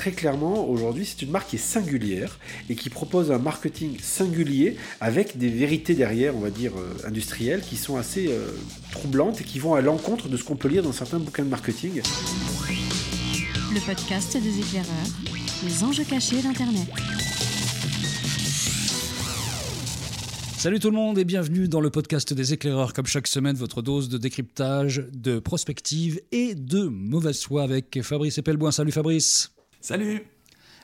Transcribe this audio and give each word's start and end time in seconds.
très 0.00 0.12
clairement, 0.12 0.66
aujourd'hui, 0.66 1.04
c'est 1.04 1.20
une 1.20 1.30
marque 1.30 1.50
qui 1.50 1.56
est 1.56 1.58
singulière 1.58 2.38
et 2.70 2.74
qui 2.74 2.88
propose 2.88 3.30
un 3.30 3.38
marketing 3.38 3.98
singulier 4.00 4.78
avec 4.98 5.36
des 5.36 5.50
vérités 5.50 5.92
derrière, 5.92 6.34
on 6.34 6.40
va 6.40 6.48
dire, 6.48 6.72
euh, 6.78 7.06
industrielles, 7.06 7.60
qui 7.60 7.76
sont 7.76 7.98
assez 7.98 8.28
euh, 8.28 8.48
troublantes 8.92 9.42
et 9.42 9.44
qui 9.44 9.58
vont 9.58 9.74
à 9.74 9.82
l'encontre 9.82 10.30
de 10.30 10.38
ce 10.38 10.42
qu'on 10.44 10.56
peut 10.56 10.68
lire 10.68 10.82
dans 10.82 10.92
certains 10.92 11.18
bouquins 11.18 11.42
de 11.42 11.50
marketing. 11.50 12.00
Le 13.74 13.86
podcast 13.86 14.38
des 14.38 14.58
éclaireurs, 14.58 15.10
les 15.64 15.84
enjeux 15.84 16.04
cachés 16.04 16.40
d'Internet. 16.40 16.88
Salut 20.56 20.78
tout 20.78 20.88
le 20.88 20.96
monde 20.96 21.18
et 21.18 21.26
bienvenue 21.26 21.68
dans 21.68 21.82
le 21.82 21.90
podcast 21.90 22.32
des 22.32 22.54
éclaireurs. 22.54 22.94
Comme 22.94 23.06
chaque 23.06 23.26
semaine, 23.26 23.56
votre 23.56 23.82
dose 23.82 24.08
de 24.08 24.16
décryptage, 24.16 25.04
de 25.12 25.40
prospective 25.40 26.22
et 26.32 26.54
de 26.54 26.84
mauvaise 26.84 27.42
foi 27.42 27.62
avec 27.62 28.00
Fabrice 28.02 28.38
Epelboin. 28.38 28.70
Salut 28.70 28.92
Fabrice. 28.92 29.50
Salut. 29.80 30.26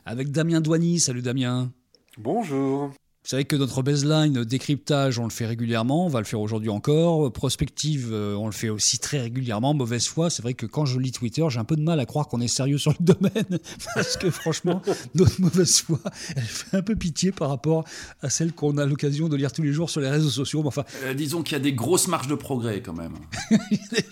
Avec 0.05 0.31
Damien 0.31 0.61
Douany. 0.61 1.01
Salut 1.01 1.23
Damien. 1.23 1.71
Bonjour. 2.17 2.93
Vous 3.27 3.31
savez 3.31 3.45
que 3.45 3.57
notre 3.57 3.83
baseline 3.83 4.45
décryptage, 4.45 5.19
on 5.19 5.25
le 5.25 5.31
fait 5.31 5.47
régulièrement, 5.47 6.07
on 6.07 6.09
va 6.09 6.21
le 6.21 6.25
faire 6.25 6.41
aujourd'hui 6.41 6.69
encore. 6.69 7.33
Prospective, 7.33 8.11
euh, 8.13 8.37
on 8.37 8.47
le 8.47 8.53
fait 8.53 8.69
aussi 8.69 9.01
très 9.01 9.19
régulièrement. 9.19 9.75
Mauvaise 9.75 10.07
foi, 10.07 10.31
c'est 10.31 10.43
vrai 10.43 10.55
que 10.55 10.65
quand 10.65 10.87
je 10.87 11.01
lis 11.01 11.11
Twitter, 11.11 11.45
j'ai 11.49 11.59
un 11.59 11.65
peu 11.65 11.75
de 11.75 11.83
mal 11.83 11.99
à 11.99 12.07
croire 12.07 12.29
qu'on 12.29 12.41
est 12.41 12.47
sérieux 12.47 12.79
sur 12.79 12.93
le 12.93 12.99
domaine, 13.05 13.59
parce 13.97 14.17
que 14.17 14.31
franchement, 14.31 14.81
notre 15.17 15.41
mauvaise 15.41 15.81
foi, 15.81 15.99
elle 16.37 16.45
fait 16.45 16.77
un 16.77 16.83
peu 16.83 16.95
pitié 16.95 17.33
par 17.33 17.49
rapport 17.49 17.85
à 18.23 18.31
celle 18.31 18.53
qu'on 18.53 18.79
a 18.79 18.87
l'occasion 18.87 19.29
de 19.29 19.35
lire 19.35 19.51
tous 19.51 19.63
les 19.63 19.73
jours 19.73 19.91
sur 19.91 20.01
les 20.01 20.09
réseaux 20.09 20.31
sociaux. 20.31 20.63
enfin, 20.65 20.85
euh, 21.03 21.13
disons 21.13 21.43
qu'il 21.43 21.55
y 21.55 21.61
a 21.61 21.65
des 21.65 21.73
grosses 21.73 22.07
marges 22.07 22.29
de 22.29 22.37
progrès 22.37 22.81
quand 22.81 22.95
même. 22.95 23.15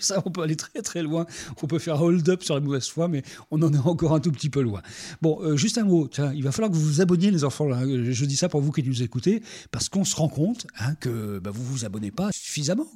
Ça, 0.01 0.21
on 0.25 0.29
peut 0.29 0.41
aller 0.41 0.57
très 0.57 0.81
très 0.81 1.03
loin. 1.03 1.25
On 1.63 1.67
peut 1.67 1.79
faire 1.79 2.01
hold 2.01 2.27
up 2.27 2.43
sur 2.43 2.55
la 2.55 2.59
mauvaise 2.59 2.89
foi, 2.89 3.07
mais 3.07 3.23
on 3.49 3.61
en 3.61 3.73
est 3.73 3.77
encore 3.77 4.13
un 4.13 4.19
tout 4.19 4.33
petit 4.33 4.49
peu 4.49 4.59
loin. 4.59 4.81
Bon, 5.21 5.39
euh, 5.41 5.55
juste 5.55 5.77
un 5.77 5.85
mot. 5.85 6.09
Tiens, 6.11 6.33
il 6.35 6.43
va 6.43 6.51
falloir 6.51 6.69
que 6.69 6.75
vous 6.75 6.85
vous 6.85 6.99
abonniez, 6.99 7.31
les 7.31 7.45
enfants. 7.45 7.69
Je 7.71 8.25
dis 8.25 8.35
ça 8.35 8.49
pour 8.49 8.59
vous 8.59 8.73
qui 8.73 8.83
nous 8.83 9.04
écouter, 9.05 9.41
parce 9.71 9.89
qu'on 9.89 10.03
se 10.03 10.15
rend 10.15 10.29
compte 10.29 10.67
hein, 10.79 10.95
que 10.95 11.39
bah, 11.39 11.51
vous 11.51 11.63
vous 11.63 11.85
abonnez 11.85 12.11
pas 12.11 12.31
suffisamment 12.31 12.87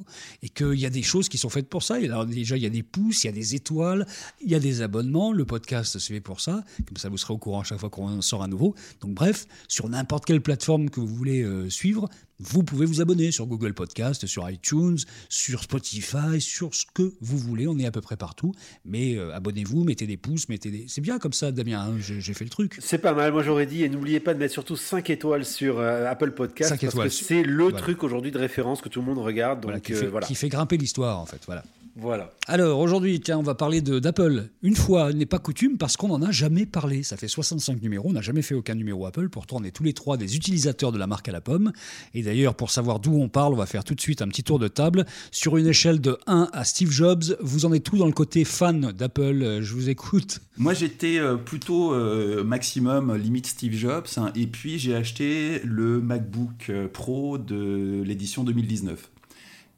et 0.41 0.49
qu'il 0.49 0.79
y 0.79 0.85
a 0.85 0.89
des 0.89 1.03
choses 1.03 1.29
qui 1.29 1.37
sont 1.37 1.49
faites 1.49 1.69
pour 1.69 1.83
ça. 1.83 1.95
alors 1.95 2.25
déjà, 2.25 2.57
il 2.57 2.63
y 2.63 2.65
a 2.65 2.69
des 2.69 2.83
pouces, 2.83 3.23
il 3.23 3.27
y 3.27 3.29
a 3.29 3.33
des 3.33 3.55
étoiles, 3.55 4.05
il 4.41 4.49
y 4.49 4.55
a 4.55 4.59
des 4.59 4.81
abonnements. 4.81 5.31
Le 5.31 5.45
podcast, 5.45 5.97
c'est 5.99 6.13
fait 6.13 6.21
pour 6.21 6.41
ça. 6.41 6.63
Comme 6.87 6.97
ça, 6.97 7.09
vous 7.09 7.17
serez 7.17 7.33
au 7.33 7.37
courant 7.37 7.61
à 7.61 7.63
chaque 7.63 7.79
fois 7.79 7.89
qu'on 7.89 8.21
sort 8.21 8.43
un 8.43 8.47
nouveau. 8.47 8.75
Donc 9.01 9.13
bref, 9.13 9.45
sur 9.67 9.89
n'importe 9.89 10.25
quelle 10.25 10.41
plateforme 10.41 10.89
que 10.89 10.99
vous 10.99 11.07
voulez 11.07 11.41
euh, 11.41 11.69
suivre, 11.69 12.09
vous 12.39 12.63
pouvez 12.63 12.85
vous 12.85 13.01
abonner 13.01 13.31
sur 13.31 13.45
Google 13.47 13.73
Podcast, 13.73 14.25
sur 14.25 14.49
iTunes, 14.49 14.97
sur 15.27 15.63
Spotify, 15.63 16.39
sur 16.39 16.73
ce 16.73 16.85
que 16.93 17.13
vous 17.19 17.37
voulez. 17.37 17.67
On 17.67 17.77
est 17.77 17.85
à 17.85 17.91
peu 17.91 18.01
près 18.01 18.15
partout. 18.15 18.53
Mais 18.85 19.15
euh, 19.17 19.35
abonnez-vous, 19.35 19.83
mettez 19.83 20.07
des 20.07 20.17
pouces, 20.17 20.47
mettez 20.47 20.71
des. 20.71 20.85
C'est 20.87 21.01
bien 21.01 21.19
comme 21.19 21.33
ça, 21.33 21.51
Damien. 21.51 21.79
Hein, 21.79 21.97
j'ai 21.99 22.33
fait 22.33 22.45
le 22.45 22.49
truc. 22.49 22.77
C'est 22.79 22.97
pas 22.97 23.13
mal. 23.13 23.33
Moi, 23.33 23.43
j'aurais 23.43 23.65
dit. 23.65 23.83
Et 23.83 23.89
n'oubliez 23.89 24.19
pas 24.19 24.33
de 24.33 24.39
mettre 24.39 24.53
surtout 24.53 24.77
5 24.77 25.09
étoiles 25.09 25.45
sur 25.45 25.79
euh, 25.79 26.09
Apple 26.09 26.31
Podcast. 26.31 26.69
5 26.69 26.81
parce 26.81 26.93
étoiles. 26.93 27.09
que 27.09 27.13
c'est 27.13 27.43
le 27.43 27.71
truc 27.73 28.03
aujourd'hui 28.03 28.31
de 28.31 28.37
référence 28.37 28.81
que 28.81 28.89
tout 28.89 29.01
le 29.01 29.05
monde 29.05 29.19
regarde. 29.19 29.61
Donc, 29.61 29.81
qui, 29.81 29.93
fait, 29.93 30.07
voilà. 30.07 30.25
qui 30.25 30.35
fait 30.35 30.49
grimper 30.49 30.77
l'histoire, 30.77 31.19
en 31.19 31.25
fait. 31.25 31.41
Voilà. 31.45 31.63
Voilà. 32.01 32.31
Alors 32.47 32.79
aujourd'hui, 32.79 33.19
tiens, 33.19 33.37
on 33.37 33.43
va 33.43 33.55
parler 33.55 33.81
d'Apple. 33.81 34.49
Une 34.63 34.75
fois 34.75 35.11
n'est 35.13 35.25
pas 35.25 35.39
coutume 35.39 35.77
parce 35.77 35.97
qu'on 35.97 36.07
n'en 36.07 36.21
a 36.21 36.31
jamais 36.31 36.65
parlé. 36.65 37.03
Ça 37.03 37.17
fait 37.17 37.27
65 37.27 37.81
numéros, 37.81 38.09
on 38.09 38.13
n'a 38.13 38.21
jamais 38.21 38.41
fait 38.41 38.55
aucun 38.55 38.75
numéro 38.75 39.05
Apple. 39.05 39.29
Pourtant, 39.29 39.57
on 39.59 39.63
est 39.63 39.71
tous 39.71 39.83
les 39.83 39.93
trois 39.93 40.17
des 40.17 40.35
utilisateurs 40.35 40.91
de 40.91 40.97
la 40.97 41.07
marque 41.07 41.29
à 41.29 41.31
la 41.31 41.41
pomme. 41.41 41.71
Et 42.13 42.23
d'ailleurs, 42.23 42.55
pour 42.55 42.71
savoir 42.71 42.99
d'où 42.99 43.13
on 43.13 43.29
parle, 43.29 43.53
on 43.53 43.57
va 43.57 43.65
faire 43.65 43.83
tout 43.83 43.95
de 43.95 44.01
suite 44.01 44.21
un 44.21 44.27
petit 44.27 44.43
tour 44.43 44.59
de 44.59 44.67
table. 44.67 45.05
Sur 45.31 45.57
une 45.57 45.67
échelle 45.67 45.99
de 45.99 46.17
1 46.27 46.49
à 46.53 46.63
Steve 46.63 46.91
Jobs, 46.91 47.23
vous 47.41 47.65
en 47.65 47.73
êtes 47.73 47.83
tout 47.83 47.97
dans 47.97 48.07
le 48.07 48.13
côté 48.13 48.45
fan 48.45 48.91
d'Apple? 48.91 49.59
Je 49.61 49.73
vous 49.73 49.89
écoute. 49.89 50.39
Moi, 50.57 50.73
j'étais 50.73 51.19
euh, 51.19 51.35
plutôt 51.35 51.93
euh, 51.93 52.43
maximum 52.43 53.15
limite 53.15 53.47
Steve 53.47 53.73
Jobs. 53.73 54.07
Hein. 54.17 54.31
et 54.35 54.47
puis, 54.47 54.79
j'ai 54.79 54.95
acheté 54.95 55.61
le 55.63 56.01
MacBook 56.01 56.69
euh, 56.69 56.87
Pro 56.87 57.37
de 57.37 58.01
l'édition 58.05 58.43
2019. 58.43 59.09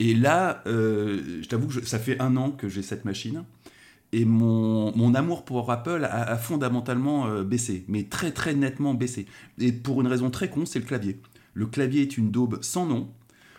Et 0.01 0.15
là, 0.15 0.63
euh, 0.65 1.41
je 1.43 1.47
t'avoue 1.47 1.67
que 1.67 1.85
ça 1.85 1.99
fait 1.99 2.19
un 2.19 2.35
an 2.35 2.49
que 2.49 2.67
j'ai 2.67 2.81
cette 2.81 3.05
machine. 3.05 3.43
Et 4.13 4.25
mon, 4.25 4.97
mon, 4.97 5.13
amour 5.13 5.45
pour 5.45 5.71
Apple 5.71 6.07
a, 6.09 6.35
fondamentalement 6.37 7.27
euh, 7.27 7.43
baissé, 7.43 7.85
mais 7.87 8.05
très 8.05 8.31
très 8.31 8.55
nettement 8.55 8.95
baissé. 8.95 9.27
Et 9.59 9.71
pour 9.71 10.01
une 10.01 10.07
raison 10.07 10.31
très 10.31 10.49
con, 10.49 10.65
c'est 10.65 10.79
le 10.79 10.85
clavier. 10.85 11.21
Le 11.53 11.67
clavier 11.67 12.01
est 12.01 12.17
une 12.17 12.31
daube 12.31 12.57
sans 12.63 12.87
nom. 12.87 13.11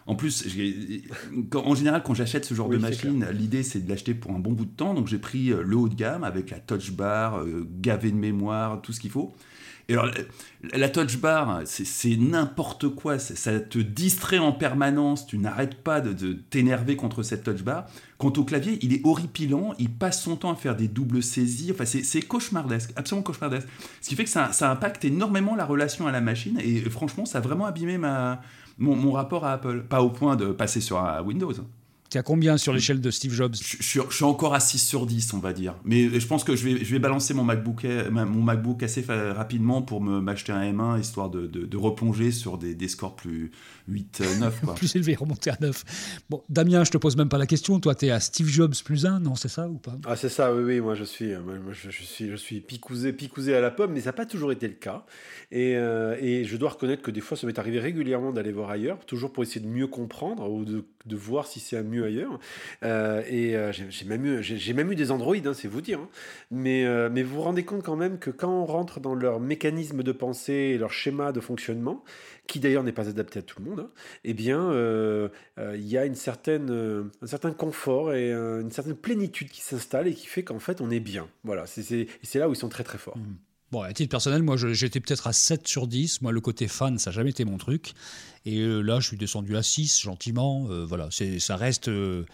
En 0.07 0.17
plus, 0.17 0.49
en 1.55 1.77
général, 1.77 2.03
quand 2.03 2.15
j'achète 2.15 2.45
ce 2.45 2.55
genre 2.55 2.69
de 2.69 2.77
machine, 2.77 3.25
l'idée 3.33 3.63
c'est 3.63 3.79
de 3.79 3.89
l'acheter 3.89 4.13
pour 4.13 4.33
un 4.33 4.41
bon 4.41 4.51
bout 4.51 4.65
de 4.65 4.75
temps. 4.75 4.95
Donc 4.95 5.07
j'ai 5.07 5.19
pris 5.19 5.53
euh, 5.53 5.63
le 5.63 5.77
haut 5.77 5.89
de 5.89 5.95
gamme 5.95 6.25
avec 6.25 6.51
la 6.51 6.59
touch 6.59 6.91
bar, 6.91 7.41
gavé 7.81 8.11
de 8.11 8.17
mémoire, 8.17 8.83
tout 8.83 8.93
ce 8.93 8.99
qu'il 8.99 9.13
faut. 9.13 9.33
Et 9.89 9.95
alors, 9.95 10.11
la 10.73 10.89
touch 10.89 11.19
bar, 11.19 11.63
c'est 11.65 12.17
n'importe 12.17 12.89
quoi. 12.89 13.19
Ça 13.19 13.61
te 13.61 13.79
distrait 13.79 14.39
en 14.39 14.53
permanence. 14.53 15.27
Tu 15.27 15.39
n'arrêtes 15.39 15.75
pas 15.83 16.01
de, 16.01 16.33
t'énerver 16.33 16.97
contre 16.97 17.23
cette 17.23 17.45
touch 17.45 17.63
bar. 17.63 17.87
Quant 18.19 18.33
au 18.37 18.45
clavier, 18.45 18.79
il 18.83 18.93
est 18.95 19.01
horripilant. 19.05 19.75
Il 19.79 19.91
passe 19.91 20.23
son 20.23 20.37
temps 20.37 20.53
à 20.53 20.57
faire 20.57 20.77
des 20.77 20.89
doubles 20.89 21.23
saisies. 21.23 21.73
Enfin, 21.73 21.85
c'est 21.85 22.23
cauchemardesque, 22.23 22.93
absolument 22.97 23.23
cauchemardesque. 23.23 23.69
Ce 24.01 24.09
qui 24.09 24.15
fait 24.15 24.25
que 24.25 24.31
ça, 24.31 24.53
ça, 24.53 24.71
impacte 24.71 25.05
énormément 25.05 25.57
la 25.57 25.65
relation 25.65 26.07
à 26.07 26.13
la 26.13 26.21
machine. 26.21 26.59
Et 26.63 26.81
franchement, 26.89 27.25
ça 27.25 27.39
a 27.39 27.41
vraiment 27.41 27.67
abîmé 27.67 27.99
ma, 27.99 28.41
mon, 28.79 28.95
mon 28.95 29.13
rapport 29.13 29.45
à 29.45 29.53
Apple. 29.53 29.83
Pas 29.89 30.03
au 30.03 30.11
point 30.11 30.37
de 30.37 30.47
passer 30.47 30.81
sur 30.81 31.03
Windows. 31.25 31.53
Tu 32.13 32.19
as 32.19 32.23
combien 32.23 32.59
sur 32.59 32.75
l'échelle 32.75 33.01
de 33.01 33.11
Steve 33.11 33.33
Jobs 33.33 33.55
je, 33.55 33.83
suis 33.83 34.25
encore 34.25 34.53
à 34.53 34.61
6 34.61 34.79
sur 34.79 35.07
10, 35.07 35.33
on 35.33 35.39
va 35.39 35.55
dire. 35.55 35.77
Mais 35.83 36.21
je 36.21 36.27
pense 36.27 36.45
que 36.45 36.55
je 36.55 36.69
vais, 36.69 36.85
je 36.85 36.93
vais 36.93 36.99
balancer 36.99 37.33
mon 37.33 37.43
MacBook, 37.43 37.87
mon 38.11 38.43
MacBook 38.43 38.83
assez 38.83 39.03
rapidement 39.09 39.81
pour 39.81 40.03
m'acheter 40.03 40.53
un 40.53 40.61
M1, 40.71 41.01
histoire 41.01 41.31
de, 41.31 41.47
de, 41.47 41.77
replonger 41.79 42.31
sur 42.31 42.59
des, 42.59 42.75
des, 42.75 42.89
scores 42.89 43.17
plus 43.17 43.51
8, 43.89 44.23
9. 44.41 44.61
Quoi. 44.61 44.75
plus 44.77 44.95
élevé, 44.95 45.15
remonter 45.15 45.49
à 45.49 45.57
9. 45.59 46.21
Bon, 46.29 46.43
Damien, 46.51 46.85
je 46.85 46.91
te 46.91 46.99
pose 46.99 47.17
même 47.17 47.31
pas 47.31 47.39
la 47.39 47.47
question. 47.47 47.81
Toi, 47.81 47.95
tu 47.95 48.05
es 48.05 48.11
à 48.11 48.21
Steve 48.21 48.47
Jobs 48.47 48.75
plus 48.85 49.07
1, 49.07 49.21
non 49.21 49.35
C'est 49.35 49.49
ça 49.49 49.67
ou 49.67 49.79
pas? 49.79 49.97
Ah, 50.05 50.15
c'est 50.15 50.29
ça, 50.29 50.55
oui, 50.55 50.65
oui. 50.65 50.81
Moi, 50.83 50.95
je 50.95 51.05
suis, 51.05 51.33
je, 51.73 51.91
suis, 51.91 52.29
je 52.29 52.37
suis 52.37 52.61
picousé, 52.61 53.15
picousé 53.15 53.55
à 53.55 53.63
la 53.63 53.71
pomme, 53.71 53.95
mais 53.95 54.01
ça 54.01 54.11
n'a 54.11 54.13
pas 54.13 54.27
toujours 54.27 54.53
été 54.53 54.69
le 54.69 54.75
cas. 54.75 55.07
Et, 55.51 55.77
euh, 55.77 56.15
et, 56.21 56.45
je 56.45 56.59
dois 56.59 56.69
reconnaître 56.69 57.01
que 57.01 57.11
des 57.11 57.23
fois, 57.23 57.39
ça 57.39 57.47
m'est 57.47 57.59
arrivé 57.59 57.81
régulièrement 57.81 58.33
d'aller 58.33 58.53
voir 58.53 58.69
ailleurs, 58.69 58.99
toujours 59.07 59.33
pour 59.33 59.43
essayer 59.43 59.63
de 59.63 59.71
mieux 59.71 59.87
comprendre 59.87 60.51
ou 60.51 60.67
de, 60.67 60.85
de 61.07 61.17
voir 61.17 61.47
si 61.47 61.59
c'est 61.59 61.83
mieux 61.83 62.02
ailleurs. 62.05 62.39
Euh, 62.83 63.23
et 63.29 63.57
euh, 63.57 63.73
j'ai 63.73 64.05
même, 64.05 64.25
eu, 64.25 64.43
j'ai 64.43 64.73
même 64.73 64.91
eu 64.93 64.97
des 64.97 65.11
Android, 65.11 65.37
hein, 65.37 65.55
c'est 65.55 65.69
vous 65.69 65.81
dire. 65.81 66.01
Hein. 66.01 66.09
Mais, 66.51 66.85
euh, 66.85 67.09
mais 67.11 67.23
vous 67.23 67.37
vous 67.37 67.43
rendez 67.43 67.65
compte 67.65 67.83
quand 67.83 67.97
même 67.97 68.19
que 68.19 68.31
quand 68.31 68.51
on 68.51 68.65
rentre 68.65 69.01
dans 69.01 69.15
leur 69.15 69.41
mécanisme 69.41 70.03
de 70.03 70.13
pensée 70.13 70.53
et 70.53 70.79
leur 70.79 70.93
schéma 70.93 71.33
de 71.33 71.41
fonctionnement, 71.41 72.05
qui 72.47 72.61
d'ailleurs 72.61 72.83
n'est 72.83 72.93
pas 72.93 73.09
adapté 73.09 73.39
à 73.39 73.43
tout 73.43 73.63
le 73.63 73.71
monde, 73.71 73.81
hein, 73.81 73.91
eh 74.25 74.35
bien, 74.35 74.73
il 75.59 75.87
y 75.87 75.97
a 75.97 76.05
une 76.05 76.15
certaine, 76.15 77.11
un 77.23 77.27
certain 77.27 77.53
confort 77.53 78.13
et 78.13 78.33
une 78.33 78.71
certaine 78.71 78.97
plénitude 78.97 79.51
qui 79.51 79.61
s'installe 79.63 80.09
et 80.09 80.15
qui 80.15 80.27
fait 80.27 80.43
qu'en 80.43 80.59
fait, 80.59 80.81
on 80.81 80.91
est 80.91 81.01
bien. 81.01 81.29
Voilà, 81.45 81.67
c'est 81.67 82.35
là 82.35 82.49
où 82.49 82.53
ils 82.53 82.57
sont 82.57 82.69
très 82.69 82.85
très 82.85 82.99
forts. 82.99 83.17
Mmh. 83.17 83.37
Bon, 83.73 83.81
à 83.81 83.91
titre 83.95 84.11
personnel, 84.11 84.43
moi 84.43 84.57
j'étais 84.59 85.01
peut-être 85.01 85.27
à 85.27 85.33
7 85.33 85.67
sur 85.67 85.87
10. 85.87 86.21
Moi, 86.21 86.31
le 86.31 86.43
côté 86.43 86.69
fan, 86.69 86.99
ça 86.99 87.09
n'a 87.09 87.15
jamais 87.15 87.31
été 87.31 87.47
mon 87.47 87.57
truc. 87.57 87.95
Et 88.45 88.59
euh, 88.59 88.81
là, 88.81 88.99
je 89.01 89.07
suis 89.07 89.17
descendu 89.17 89.57
à 89.57 89.63
6, 89.63 90.01
gentiment. 90.01 90.67
Euh, 90.71 90.85
voilà, 90.85 91.09
ça 91.39 91.57
reste 91.57 91.89
euh, 91.89 92.25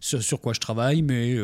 sur 0.00 0.40
quoi 0.40 0.52
je 0.52 0.60
travaille, 0.60 1.02
mais 1.02 1.36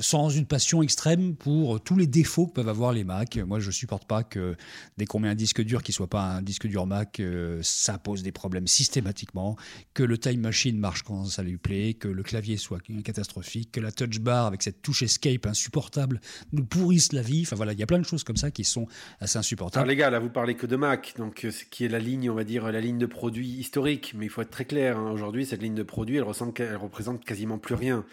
sans 0.00 0.30
une 0.30 0.46
passion 0.46 0.82
extrême 0.82 1.34
pour 1.34 1.80
tous 1.82 1.96
les 1.96 2.06
défauts 2.06 2.46
que 2.46 2.52
peuvent 2.52 2.68
avoir 2.68 2.92
les 2.92 3.04
Mac. 3.04 3.36
Moi, 3.36 3.60
je 3.60 3.70
supporte 3.70 4.06
pas 4.06 4.22
que 4.22 4.56
dès 4.96 5.04
qu'on 5.04 5.18
met 5.18 5.28
un 5.28 5.34
disque 5.34 5.62
dur 5.62 5.82
qui 5.82 5.92
soit 5.92 6.08
pas 6.08 6.22
un 6.22 6.42
disque 6.42 6.66
dur 6.66 6.86
Mac, 6.86 7.20
ça 7.62 7.98
pose 7.98 8.22
des 8.22 8.32
problèmes 8.32 8.66
systématiquement. 8.66 9.56
Que 9.92 10.02
le 10.02 10.16
Time 10.18 10.40
Machine 10.40 10.78
marche 10.78 11.02
quand 11.02 11.26
ça 11.26 11.42
lui 11.42 11.58
plaît, 11.58 11.94
que 11.94 12.08
le 12.08 12.22
clavier 12.22 12.56
soit 12.56 12.80
catastrophique, 13.04 13.72
que 13.72 13.80
la 13.80 13.92
touch 13.92 14.20
bar 14.20 14.46
avec 14.46 14.62
cette 14.62 14.82
touche 14.82 15.02
escape 15.02 15.46
insupportable 15.46 16.20
nous 16.52 16.64
pourrisse 16.64 17.12
la 17.12 17.22
vie. 17.22 17.42
Enfin 17.42 17.56
voilà, 17.56 17.72
il 17.72 17.78
y 17.78 17.82
a 17.82 17.86
plein 17.86 17.98
de 17.98 18.06
choses 18.06 18.24
comme 18.24 18.36
ça 18.36 18.50
qui 18.50 18.64
sont 18.64 18.86
assez 19.20 19.38
insupportables. 19.38 19.82
Alors 19.82 19.88
les 19.88 19.96
gars, 19.96 20.10
là, 20.10 20.18
vous 20.18 20.30
parlez 20.30 20.54
que 20.54 20.66
de 20.66 20.76
Mac, 20.76 21.14
donc 21.18 21.46
ce 21.50 21.64
qui 21.64 21.84
est 21.84 21.88
la 21.88 21.98
ligne, 21.98 22.30
on 22.30 22.34
va 22.34 22.44
dire, 22.44 22.70
la 22.70 22.80
ligne 22.80 22.98
de 22.98 23.06
produits 23.06 23.65
historique, 23.66 24.14
mais 24.16 24.26
il 24.26 24.28
faut 24.28 24.42
être 24.42 24.50
très 24.50 24.64
clair. 24.64 24.96
Hein. 24.96 25.10
Aujourd'hui, 25.10 25.44
cette 25.44 25.60
ligne 25.60 25.74
de 25.74 25.82
produit, 25.82 26.18
elle, 26.18 26.22
ressemble, 26.22 26.52
elle 26.58 26.76
représente 26.76 27.24
quasiment 27.24 27.58
plus 27.58 27.74
rien. 27.74 28.04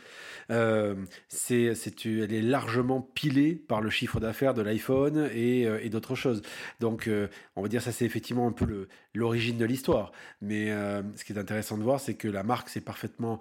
Euh, 0.50 0.96
c'est, 1.28 1.76
c'est, 1.76 1.94
elle 2.06 2.34
est 2.34 2.42
largement 2.42 3.02
pilée 3.02 3.54
par 3.54 3.80
le 3.80 3.92
chiffre 3.92 4.20
d'affaires 4.20 4.56
de 4.56 4.64
l'iPhone 4.64 5.30
et, 5.32 5.68
euh, 5.68 5.88
d'autres 5.90 6.16
choses. 6.16 6.42
Donc, 6.80 7.08
euh, 7.08 7.28
on 7.56 7.62
va 7.62 7.68
dire 7.68 7.84
ça, 7.84 7.92
c'est 7.92 8.06
effectivement 8.06 8.48
un 8.48 8.52
peu 8.52 8.66
le, 8.66 8.88
l'origine 9.14 9.58
de 9.58 9.66
l'histoire. 9.66 10.12
Mais 10.42 10.70
ce 11.16 11.24
qui 11.24 11.34
est 11.34 11.38
intéressant 11.38 11.78
de 11.78 11.84
voir, 11.84 12.00
c'est 12.00 12.16
que 12.16 12.28
la 12.28 12.42
marque 12.42 12.70
s'est 12.70 12.82
parfaitement 12.82 13.40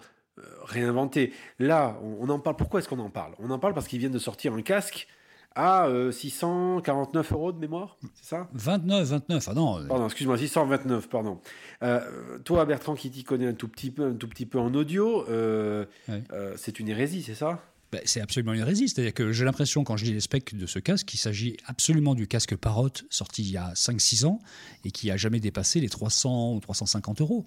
réinventée. 0.65 1.33
Là, 1.59 1.99
on, 2.03 2.27
on 2.27 2.29
en 2.29 2.39
parle. 2.39 2.57
Pourquoi 2.57 2.81
est-ce 2.81 2.89
qu'on 2.89 2.99
en 2.99 3.11
parle? 3.11 3.35
On 3.39 3.51
en 3.51 3.59
parle 3.59 3.73
parce 3.73 3.89
qu'ils 3.89 4.01
viennent 4.01 4.13
de 4.13 4.19
sortir 4.19 4.53
un 4.53 4.63
casque 4.63 5.09
à 5.55 5.89
649 6.11 7.33
euros 7.33 7.53
de 7.53 7.59
mémoire, 7.59 7.97
c'est 8.15 8.31
ça? 8.31 8.49
29, 8.55 9.07
29, 9.07 9.49
ah 9.49 9.55
non. 9.55 9.87
Pardon, 9.87 10.07
excuse-moi, 10.07 10.39
629, 10.39 11.09
pardon. 11.09 11.41
Euh, 11.83 12.39
toi, 12.45 12.65
Bertrand, 12.65 12.95
qui 12.95 13.11
t'y 13.11 13.25
connais 13.25 13.47
un 13.47 13.53
tout 13.53 13.69
petit 13.69 13.91
peu, 13.91 14.07
un 14.07 14.15
tout 14.15 14.29
petit 14.29 14.47
peu 14.47 14.59
en 14.59 14.73
audio, 14.75 15.27
euh, 15.29 15.85
euh, 16.09 16.55
c'est 16.57 16.81
une 16.81 16.89
hérésie, 16.89 17.23
c'est 17.23 17.35
ça? 17.35 17.61
Ben, 17.93 18.01
c'est 18.07 18.23
absolument 18.23 18.55
une 18.55 18.61
hérésie. 18.61 18.89
C'est-à-dire 18.89 19.13
que 19.13 19.33
j'ai 19.33 19.45
l'impression, 19.45 19.85
quand 19.85 19.99
je 19.99 20.07
lis 20.07 20.15
les 20.15 20.21
specs 20.21 20.57
de 20.57 20.67
ce 20.67 20.79
casque, 20.79 21.07
qu'il 21.07 21.21
s'agit 21.21 21.59
absolument 21.67 22.15
du 22.15 22.27
casque 22.27 22.57
Parrot 22.57 22.89
sorti 23.11 23.43
il 23.43 23.51
y 23.51 23.59
a 23.59 23.73
5-6 23.75 24.25
ans 24.25 24.41
et 24.85 24.91
qui 24.91 25.11
a 25.11 25.19
jamais 25.19 25.41
dépassé 25.41 25.81
les 25.81 25.91
300 25.91 26.55
ou 26.55 26.61
350 26.61 27.21
euros. 27.21 27.45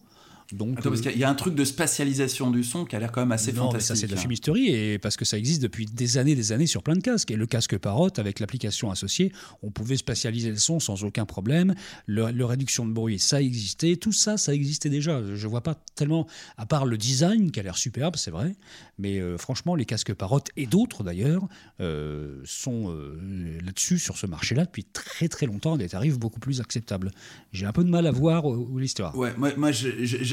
Donc, 0.52 0.78
Attends, 0.78 0.90
parce 0.90 1.02
qu'il 1.02 1.18
y 1.18 1.24
a 1.24 1.30
un 1.30 1.36
truc 1.36 1.56
de 1.56 1.66
spécialisation 1.66 2.52
du 2.52 2.64
son 2.64 2.86
qui 2.86 2.96
a 2.96 3.00
l'air 3.00 3.12
quand 3.12 3.22
même 3.22 3.32
assez 3.32 3.52
non, 3.52 3.64
fantastique. 3.64 3.88
ça, 3.88 3.96
c'est 3.96 4.08
de 4.08 4.16
la 4.16 4.22
fumisterie, 4.22 4.68
et 4.68 5.00
parce 5.00 5.18
que 5.18 5.26
ça 5.26 5.38
existe 5.38 5.62
depuis 5.62 5.88
des 5.88 6.18
années 6.18 6.36
des 6.36 6.52
années 6.52 6.68
sur 6.68 6.84
plein 6.84 6.96
de 6.96 7.02
casques. 7.02 7.32
Et 7.32 7.36
le 7.36 7.48
casque 7.48 7.78
Parrot, 7.78 8.12
avec 8.18 8.40
l'application 8.40 8.92
associée, 8.92 9.32
on 9.64 9.72
pouvait 9.72 9.98
spécialiser 9.98 10.52
le 10.52 10.58
son 10.58 10.80
sans 10.80 11.04
aucun 11.04 11.26
problème. 11.26 11.74
Le, 12.06 12.46
réduction 12.46 12.86
de 12.86 12.92
bruit, 12.92 13.18
ça 13.18 13.42
existait. 13.42 13.96
Tout 13.96 14.12
ça, 14.12 14.38
ça 14.38 14.54
existait 14.54 14.90
déjà. 14.90 15.22
Je 15.36 15.48
vois 15.48 15.62
pas 15.62 15.76
tellement, 15.96 16.28
à 16.58 16.66
part 16.68 16.86
le 16.86 16.98
design 16.98 17.50
qui 17.50 17.60
a 17.60 17.64
l'air 17.64 17.78
superbe, 17.78 18.16
c'est 18.16 18.32
vrai. 18.32 18.56
Mais 19.00 19.20
euh, 19.20 19.38
franchement, 19.38 19.76
les 19.76 19.86
casques 19.86 20.14
Parrot 20.14 20.42
et 20.56 20.68
d'autres 20.68 21.04
d'ailleurs 21.04 21.48
euh, 21.80 22.42
sont 22.46 22.92
euh, 22.92 23.60
là-dessus, 23.66 23.98
sur 23.98 24.18
ce 24.18 24.28
marché-là, 24.28 24.66
depuis 24.66 24.84
très 24.84 25.28
très 25.28 25.48
longtemps, 25.48 25.78
des 25.78 25.90
tarifs 25.90 26.20
beaucoup 26.20 26.40
plus 26.40 26.62
acceptables. 26.62 27.12
J'ai 27.52 27.66
un 27.66 27.74
peu 27.74 27.84
de 27.84 27.90
mal 27.90 28.06
à 28.06 28.12
voir 28.12 28.46
où 28.46 28.78
l'histoire. 28.78 29.18
Ouais, 29.18 29.34
moi, 29.38 29.52
moi 29.58 29.72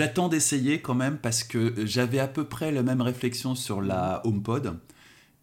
j'attends 0.02 0.28
d'essayer 0.28 0.80
quand 0.80 0.96
même 0.96 1.16
parce 1.16 1.44
que 1.44 1.86
j'avais 1.86 2.18
à 2.18 2.26
peu 2.26 2.42
près 2.42 2.72
la 2.72 2.82
même 2.82 3.00
réflexion 3.00 3.54
sur 3.54 3.80
la 3.80 4.20
HomePod. 4.26 4.76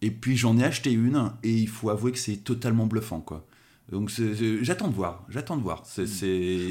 Et 0.02 0.10
puis 0.10 0.36
j'en 0.36 0.58
ai 0.58 0.64
acheté 0.64 0.92
une 0.92 1.32
et 1.42 1.50
il 1.50 1.68
faut 1.68 1.88
avouer 1.88 2.12
que 2.12 2.18
c'est 2.18 2.36
totalement 2.36 2.84
bluffant 2.84 3.20
quoi. 3.20 3.46
Donc 3.90 4.10
j'attends 4.62 4.88
de 4.88 4.94
voir, 4.94 5.26
j'attends 5.28 5.56
de 5.56 5.62
voir. 5.62 5.82
C'est, 5.84 6.04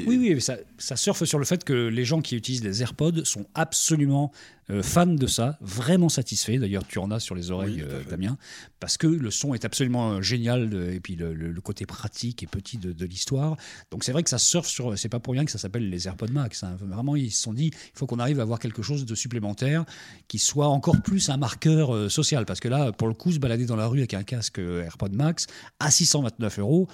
oui, 0.06 0.16
oui, 0.18 0.40
ça, 0.40 0.56
ça 0.78 0.96
surfe 0.96 1.24
sur 1.24 1.38
le 1.38 1.44
fait 1.44 1.64
que 1.64 1.88
les 1.88 2.04
gens 2.04 2.22
qui 2.22 2.34
utilisent 2.36 2.64
les 2.64 2.82
AirPods 2.82 3.24
sont 3.24 3.46
absolument 3.54 4.32
euh, 4.70 4.82
fan 4.82 5.16
de 5.16 5.26
ça, 5.26 5.56
vraiment 5.60 6.08
satisfait. 6.08 6.58
D'ailleurs, 6.58 6.86
tu 6.86 6.98
en 6.98 7.10
as 7.10 7.18
sur 7.18 7.34
les 7.34 7.50
oreilles, 7.50 7.82
euh, 7.82 8.04
Damien, 8.08 8.36
parce 8.78 8.96
que 8.96 9.06
le 9.06 9.30
son 9.30 9.52
est 9.52 9.64
absolument 9.64 10.12
euh, 10.12 10.22
génial 10.22 10.72
et 10.92 11.00
puis 11.00 11.16
le, 11.16 11.60
côté 11.60 11.86
pratique 11.86 12.42
et 12.42 12.46
petit 12.46 12.78
de, 12.78 13.04
l'histoire. 13.04 13.56
Donc 13.90 14.04
c'est 14.04 14.12
vrai 14.12 14.22
que 14.22 14.30
ça 14.30 14.38
surfe 14.38 14.68
sur. 14.68 14.96
C'est 14.96 15.08
pas 15.08 15.18
pour 15.18 15.34
rien 15.34 15.44
que 15.44 15.50
ça 15.50 15.58
s'appelle 15.58 15.90
les 15.90 16.06
AirPods 16.06 16.32
Max. 16.32 16.62
Hein. 16.62 16.76
Vraiment, 16.80 17.16
ils 17.16 17.32
se 17.32 17.42
sont 17.42 17.52
dit, 17.52 17.66
il 17.66 17.98
faut 17.98 18.06
qu'on 18.06 18.18
arrive 18.18 18.38
à 18.38 18.42
avoir 18.42 18.58
quelque 18.58 18.82
chose 18.82 19.04
de 19.04 19.14
supplémentaire 19.14 19.84
qui 20.28 20.38
soit 20.38 20.68
encore 20.68 21.02
plus 21.02 21.30
un 21.30 21.36
marqueur 21.36 22.10
social, 22.10 22.46
parce 22.46 22.60
que 22.60 22.68
là, 22.68 22.92
pour 22.92 23.08
le 23.08 23.14
coup, 23.14 23.32
se 23.32 23.38
balader 23.38 23.66
dans 23.66 23.76
la 23.76 23.86
rue 23.86 23.98
avec 23.98 24.14
un 24.14 24.22
casque 24.22 24.58
AirPod 24.58 25.12
Max 25.14 25.46
à 25.80 25.90
629 25.90 26.58
euros, 26.60 26.88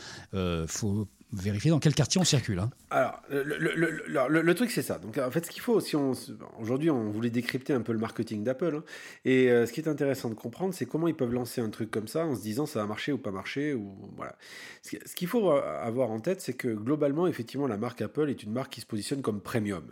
faut 0.66 1.08
vérifier 1.32 1.70
dans 1.70 1.80
quel 1.80 1.94
quartier 1.94 2.20
on 2.20 2.24
circule. 2.24 2.58
Hein. 2.58 2.70
Alors, 2.90 3.20
le, 3.30 4.54
truc, 4.54 4.70
c'est 4.70 4.82
ça. 4.82 4.98
Donc, 4.98 5.18
en 5.18 5.30
fait, 5.30 5.44
ce 5.44 5.50
qu'il 5.50 5.60
faut, 5.60 5.80
si 5.80 5.96
on, 5.96 6.12
aujourd'hui, 6.60 6.90
on 6.90 7.10
voulait 7.10 7.30
décrypter 7.30 7.72
un 7.72 7.80
peu 7.80 7.92
le 7.92 7.98
marketing 7.98 8.44
d'Apple. 8.44 8.76
Hein. 8.76 8.84
et 9.24 9.50
euh, 9.50 9.66
ce 9.66 9.72
qui 9.72 9.80
est 9.80 9.88
intéressant 9.88 10.28
de 10.28 10.34
comprendre, 10.34 10.72
c'est 10.72 10.86
comment 10.86 11.08
ils 11.08 11.14
peuvent 11.14 11.32
lancer 11.32 11.60
un 11.60 11.70
truc 11.70 11.90
comme 11.90 12.06
ça 12.06 12.24
en 12.24 12.34
se 12.34 12.42
disant 12.42 12.66
ça 12.66 12.80
va 12.80 12.86
marcher 12.86 13.12
ou 13.12 13.18
pas 13.18 13.32
marcher. 13.32 13.74
Ou, 13.74 13.94
voilà. 14.16 14.36
Ce 14.82 15.14
qu'il 15.14 15.28
faut 15.28 15.50
avoir 15.50 16.10
en 16.10 16.20
tête, 16.20 16.40
c'est 16.40 16.54
que 16.54 16.68
globalement, 16.68 17.26
effectivement, 17.26 17.66
la 17.66 17.76
marque 17.76 18.02
Apple 18.02 18.30
est 18.30 18.42
une 18.42 18.52
marque 18.52 18.72
qui 18.72 18.80
se 18.80 18.86
positionne 18.86 19.20
comme 19.20 19.40
premium. 19.40 19.84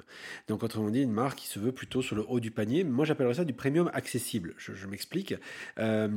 Donc, 0.49 0.63
autrement 0.63 0.91
dit, 0.91 1.03
une 1.03 1.13
marque 1.13 1.39
qui 1.39 1.49
se 1.49 1.59
veut 1.59 1.73
plutôt 1.73 2.01
sur 2.01 2.17
le 2.17 2.25
haut 2.29 2.41
du 2.41 2.51
panier. 2.51 2.85
Moi, 2.85 3.05
j'appellerais 3.05 3.35
ça 3.35 3.45
du 3.45 3.55
premium 3.55 3.91
accessible. 3.93 4.55
Je, 4.57 4.87
m'explique. 4.87 5.35
Euh, 5.79 6.09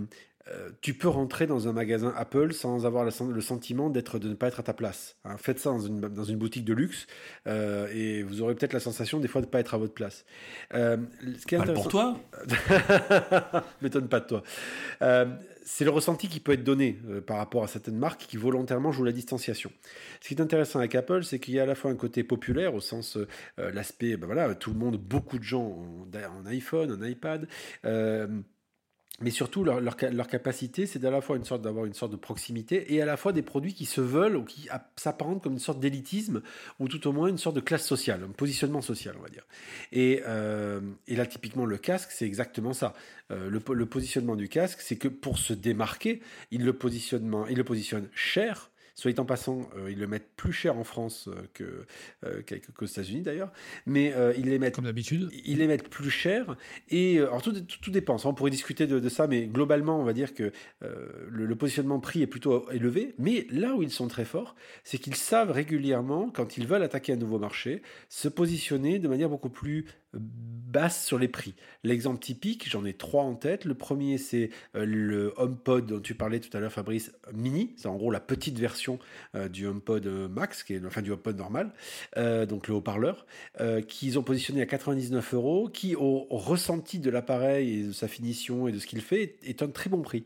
euh, 0.52 0.70
tu 0.82 0.94
peux 0.94 1.08
rentrer 1.08 1.48
dans 1.48 1.68
un 1.68 1.74
magasin 1.74 2.14
Apple 2.16 2.54
sans 2.54 2.86
avoir 2.86 3.04
le 3.04 3.42
sentiment 3.42 3.90
d'être 3.90 4.20
de 4.20 4.30
ne 4.30 4.34
pas 4.34 4.48
être 4.48 4.60
à 4.60 4.64
ta 4.64 4.74
place. 4.74 5.18
Hein. 5.26 5.36
faites 5.38 5.60
ça 5.60 5.72
dans 5.72 5.80
une, 5.80 6.00
dans 6.00 6.24
une, 6.24 6.38
boutique 6.38 6.64
de 6.64 6.74
luxe 6.74 7.08
euh, 7.48 7.88
et 7.94 8.24
vous 8.24 8.42
aurez 8.42 8.56
peut-être 8.56 8.74
la 8.74 8.80
sensation 8.80 9.20
des 9.20 9.28
fois 9.28 9.42
de 9.42 9.48
ne 9.48 9.52
pas 9.52 9.60
être 9.60 9.74
à 9.74 9.78
votre 9.78 9.94
place. 9.94 10.26
Euh, 10.74 10.98
ce 11.38 11.46
qui 11.46 11.56
est 11.56 11.74
pour 11.74 11.88
toi 11.88 12.18
M'étonne 13.82 14.08
pas 14.08 14.20
de 14.20 14.28
toi. 14.28 14.44
c'est 15.64 15.84
le 15.84 15.92
ressenti 15.92 16.30
qui 16.30 16.40
peut 16.40 16.54
être 16.54 16.64
donné 16.64 16.98
par 17.26 17.38
rapport 17.38 17.64
à 17.64 17.68
certaines 17.68 17.98
marques 17.98 18.22
qui 18.28 18.38
volontairement 18.38 18.92
jouent 18.92 19.04
la 19.04 19.12
distanciation. 19.12 19.72
Ce 20.22 20.30
qui 20.30 20.36
est 20.36 20.42
intéressant 20.42 20.80
avec 20.80 20.96
Apple, 20.96 21.24
c'est 21.24 21.40
qu'il 21.40 21.56
y 21.56 21.60
a 21.60 21.64
à 21.64 21.66
la 21.66 21.76
fois 21.76 21.92
un 21.92 21.96
côté 21.96 22.24
populaire 22.24 22.74
au 22.74 22.80
sens 22.80 23.18
l'aspect, 23.58 24.16
ben 24.16 24.28
voilà, 24.28 24.56
tout 24.56 24.72
le 24.72 24.80
monde, 24.80 24.98
beaucoup 24.98 25.40
de 25.40 25.44
gens 25.44 25.64
ont 25.64 26.08
un 26.14 26.46
iPhone, 26.46 26.92
un 27.02 27.06
iPad 27.06 27.48
mais 29.20 29.32
surtout 29.32 29.64
leur, 29.64 29.82
leur, 29.82 30.28
capacité, 30.28 30.86
c'est 30.86 31.04
à 31.04 31.10
la 31.10 31.22
fois 31.22 31.38
une 31.38 31.44
sorte 31.44 31.64
d'avoir 31.64 31.86
une 31.86 31.96
sorte 31.96 32.12
de 32.12 32.18
proximité 32.18 32.94
et 32.94 33.02
à 33.02 33.06
la 33.06 33.18
fois 33.18 33.34
des 33.34 33.42
produits 33.42 33.74
qui 33.74 33.86
se 33.86 34.00
veulent 34.00 34.38
ou 34.38 34.44
qui 34.44 34.70
s'apparentent 34.96 35.42
comme 35.42 35.54
une 35.54 35.60
sorte 35.60 35.80
d'élitisme 35.80 36.44
ou 36.80 36.88
tout 36.88 37.08
au 37.08 37.12
moins 37.14 37.28
une 37.28 37.40
sorte 37.40 37.56
de 37.56 37.62
classe 37.62 37.86
sociale, 37.86 38.22
un 38.30 38.32
positionnement 38.32 38.82
social, 38.82 39.16
on 39.18 39.24
va 39.24 39.30
dire. 39.30 39.48
Et, 39.92 40.22
euh, 40.28 40.82
et 41.08 41.16
là, 41.16 41.26
typiquement, 41.26 41.66
le 41.66 41.78
casque, 41.78 42.12
c'est 42.12 42.26
exactement 42.26 42.74
ça. 42.74 42.94
Euh, 43.32 43.50
le, 43.50 43.60
le, 43.74 43.86
positionnement 43.88 44.36
du 44.36 44.50
casque, 44.50 44.82
c'est 44.82 44.98
que 44.98 45.08
pour 45.08 45.40
se 45.40 45.54
démarquer, 45.54 46.22
il 46.52 46.64
le, 46.64 46.74
positionnement, 46.74 47.48
il 47.48 47.58
le 47.58 47.64
positionne 47.64 48.10
cher 48.14 48.70
Soit 48.98 49.20
en 49.20 49.26
passant, 49.26 49.70
euh, 49.78 49.92
ils 49.92 50.00
le 50.00 50.08
mettent 50.08 50.32
plus 50.36 50.52
cher 50.52 50.76
en 50.76 50.84
France 50.84 51.28
euh, 51.28 51.44
que, 51.54 51.86
euh, 52.26 52.42
qu'aux 52.76 52.88
États-Unis 52.88 53.22
d'ailleurs, 53.22 53.52
mais 53.86 54.12
ils 54.36 54.50
les 54.50 54.58
mettent 54.58 54.74
comme 54.74 54.86
d'habitude. 54.86 55.30
Ils 55.46 55.60
les 55.60 55.68
mettent 55.68 55.88
plus 55.88 56.10
cher 56.10 56.58
et 56.90 57.20
alors 57.20 57.44
tout, 57.44 57.54
tout, 57.62 57.92
dépend. 57.92 58.18
On 58.26 58.34
pourrait 58.34 58.50
discuter 58.50 58.88
de, 58.88 59.10
ça, 59.10 59.28
mais 59.28 59.46
globalement, 59.46 60.00
on 60.00 60.04
va 60.04 60.14
dire 60.14 60.34
que 60.34 60.52
le, 60.82 61.56
positionnement 61.56 62.00
prix 62.00 62.24
est 62.24 62.28
plutôt 62.28 62.70
élevé. 62.72 63.14
Mais 63.20 63.46
là 63.52 63.76
où 63.76 63.84
ils 63.84 63.92
sont 63.92 64.08
très 64.08 64.26
forts, 64.26 64.56
c'est 64.84 64.98
qu'ils 64.98 65.16
savent 65.16 65.52
régulièrement, 65.52 66.32
quand 66.32 66.58
ils 66.58 66.66
veulent 66.66 66.84
attaquer 66.84 67.14
un 67.14 67.18
nouveau 67.18 67.38
marché, 67.38 67.84
se 68.10 68.28
positionner 68.28 68.98
de 68.98 69.08
manière 69.08 69.30
beaucoup 69.30 69.50
plus 69.50 69.86
basse 70.20 71.06
sur 71.06 71.18
les 71.18 71.28
prix. 71.28 71.56
L'exemple 71.84 72.20
typique, 72.20 72.70
j'en 72.70 72.86
ai 72.86 72.94
trois 72.94 73.24
en 73.24 73.36
tête. 73.36 73.66
Le 73.66 73.74
premier, 73.74 74.18
c'est 74.18 74.50
euh, 74.76 74.86
le 74.86 75.34
HomePod 75.38 75.88
dont 75.88 76.00
tu 76.00 76.14
parlais 76.14 76.40
tout 76.40 76.56
à 76.56 76.60
l'heure, 76.60 76.72
Fabrice, 76.72 77.14
Mini. 77.34 77.74
C'est 77.78 77.88
en 77.88 77.96
gros 77.96 78.12
la 78.12 78.20
petite 78.20 78.60
version 78.60 79.00
euh, 79.36 79.48
du 79.48 79.66
HomePod 79.66 80.06
euh, 80.06 80.28
Max, 80.28 80.64
qui 80.64 80.74
est 80.74 80.86
enfin 80.86 81.02
du 81.02 81.12
HomePod 81.12 81.38
normal, 81.38 81.74
donc 82.48 82.68
le 82.68 82.74
haut-parleur, 82.74 83.26
qu'ils 83.88 84.20
ont 84.20 84.24
positionné 84.24 84.62
à 84.62 84.66
99 84.66 85.34
euros, 85.34 85.70
qui 85.70 85.96
au, 85.96 86.28
ressenti 86.30 87.00
de 87.00 87.10
l'appareil 87.10 87.80
et 87.80 87.84
de 87.84 87.92
sa 87.92 88.08
finition 88.08 88.68
et 88.68 88.72
de 88.72 88.80
ce 88.80 88.88
qu'il 88.88 89.02
fait 89.02 89.38
est 89.44 89.62
un 89.62 89.70
très 89.70 89.90
bon 89.90 90.02
prix. 90.02 90.26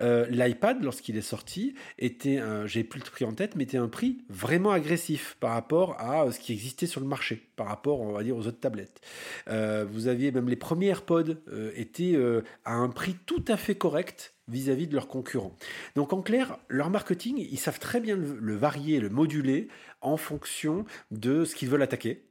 Euh, 0.00 0.26
L'iPad, 0.28 0.82
lorsqu'il 0.82 1.16
est 1.16 1.22
sorti, 1.22 1.74
était, 1.98 2.40
j'ai 2.66 2.84
plus 2.84 3.00
le 3.00 3.10
prix 3.10 3.24
en 3.24 3.32
tête, 3.32 3.56
mais 3.56 3.64
était 3.64 3.76
un 3.76 3.88
prix 3.88 4.18
vraiment 4.28 4.72
agressif 4.72 5.36
par 5.40 5.52
rapport 5.52 6.00
à 6.00 6.30
ce 6.32 6.40
qui 6.40 6.52
existait 6.52 6.86
sur 6.86 7.00
le 7.00 7.06
marché, 7.06 7.46
par 7.56 7.66
rapport, 7.66 8.00
on 8.00 8.12
va 8.12 8.22
dire, 8.22 8.36
aux 8.36 8.46
autres 8.46 8.60
tablettes. 8.60 9.00
Euh, 9.48 9.84
vous 9.88 10.08
aviez 10.08 10.32
même 10.32 10.48
les 10.48 10.56
premiers 10.56 10.88
AirPods 10.88 11.36
euh, 11.48 11.72
étaient 11.76 12.18
à 12.64 12.74
un 12.74 12.88
prix 12.88 13.16
tout 13.26 13.44
à 13.48 13.56
fait 13.56 13.74
correct 13.74 14.34
vis-à-vis 14.48 14.86
de 14.86 14.94
leurs 14.94 15.08
concurrents. 15.08 15.56
Donc 15.94 16.12
en 16.12 16.22
clair, 16.22 16.58
leur 16.68 16.90
marketing, 16.90 17.38
ils 17.38 17.58
savent 17.58 17.78
très 17.78 18.00
bien 18.00 18.16
le, 18.16 18.54
varier, 18.54 19.00
le 19.00 19.08
moduler 19.08 19.68
en 20.00 20.16
fonction 20.16 20.84
de 21.10 21.44
ce 21.44 21.54
qu'ils 21.54 21.68
veulent 21.68 21.82
attaquer. 21.82 22.24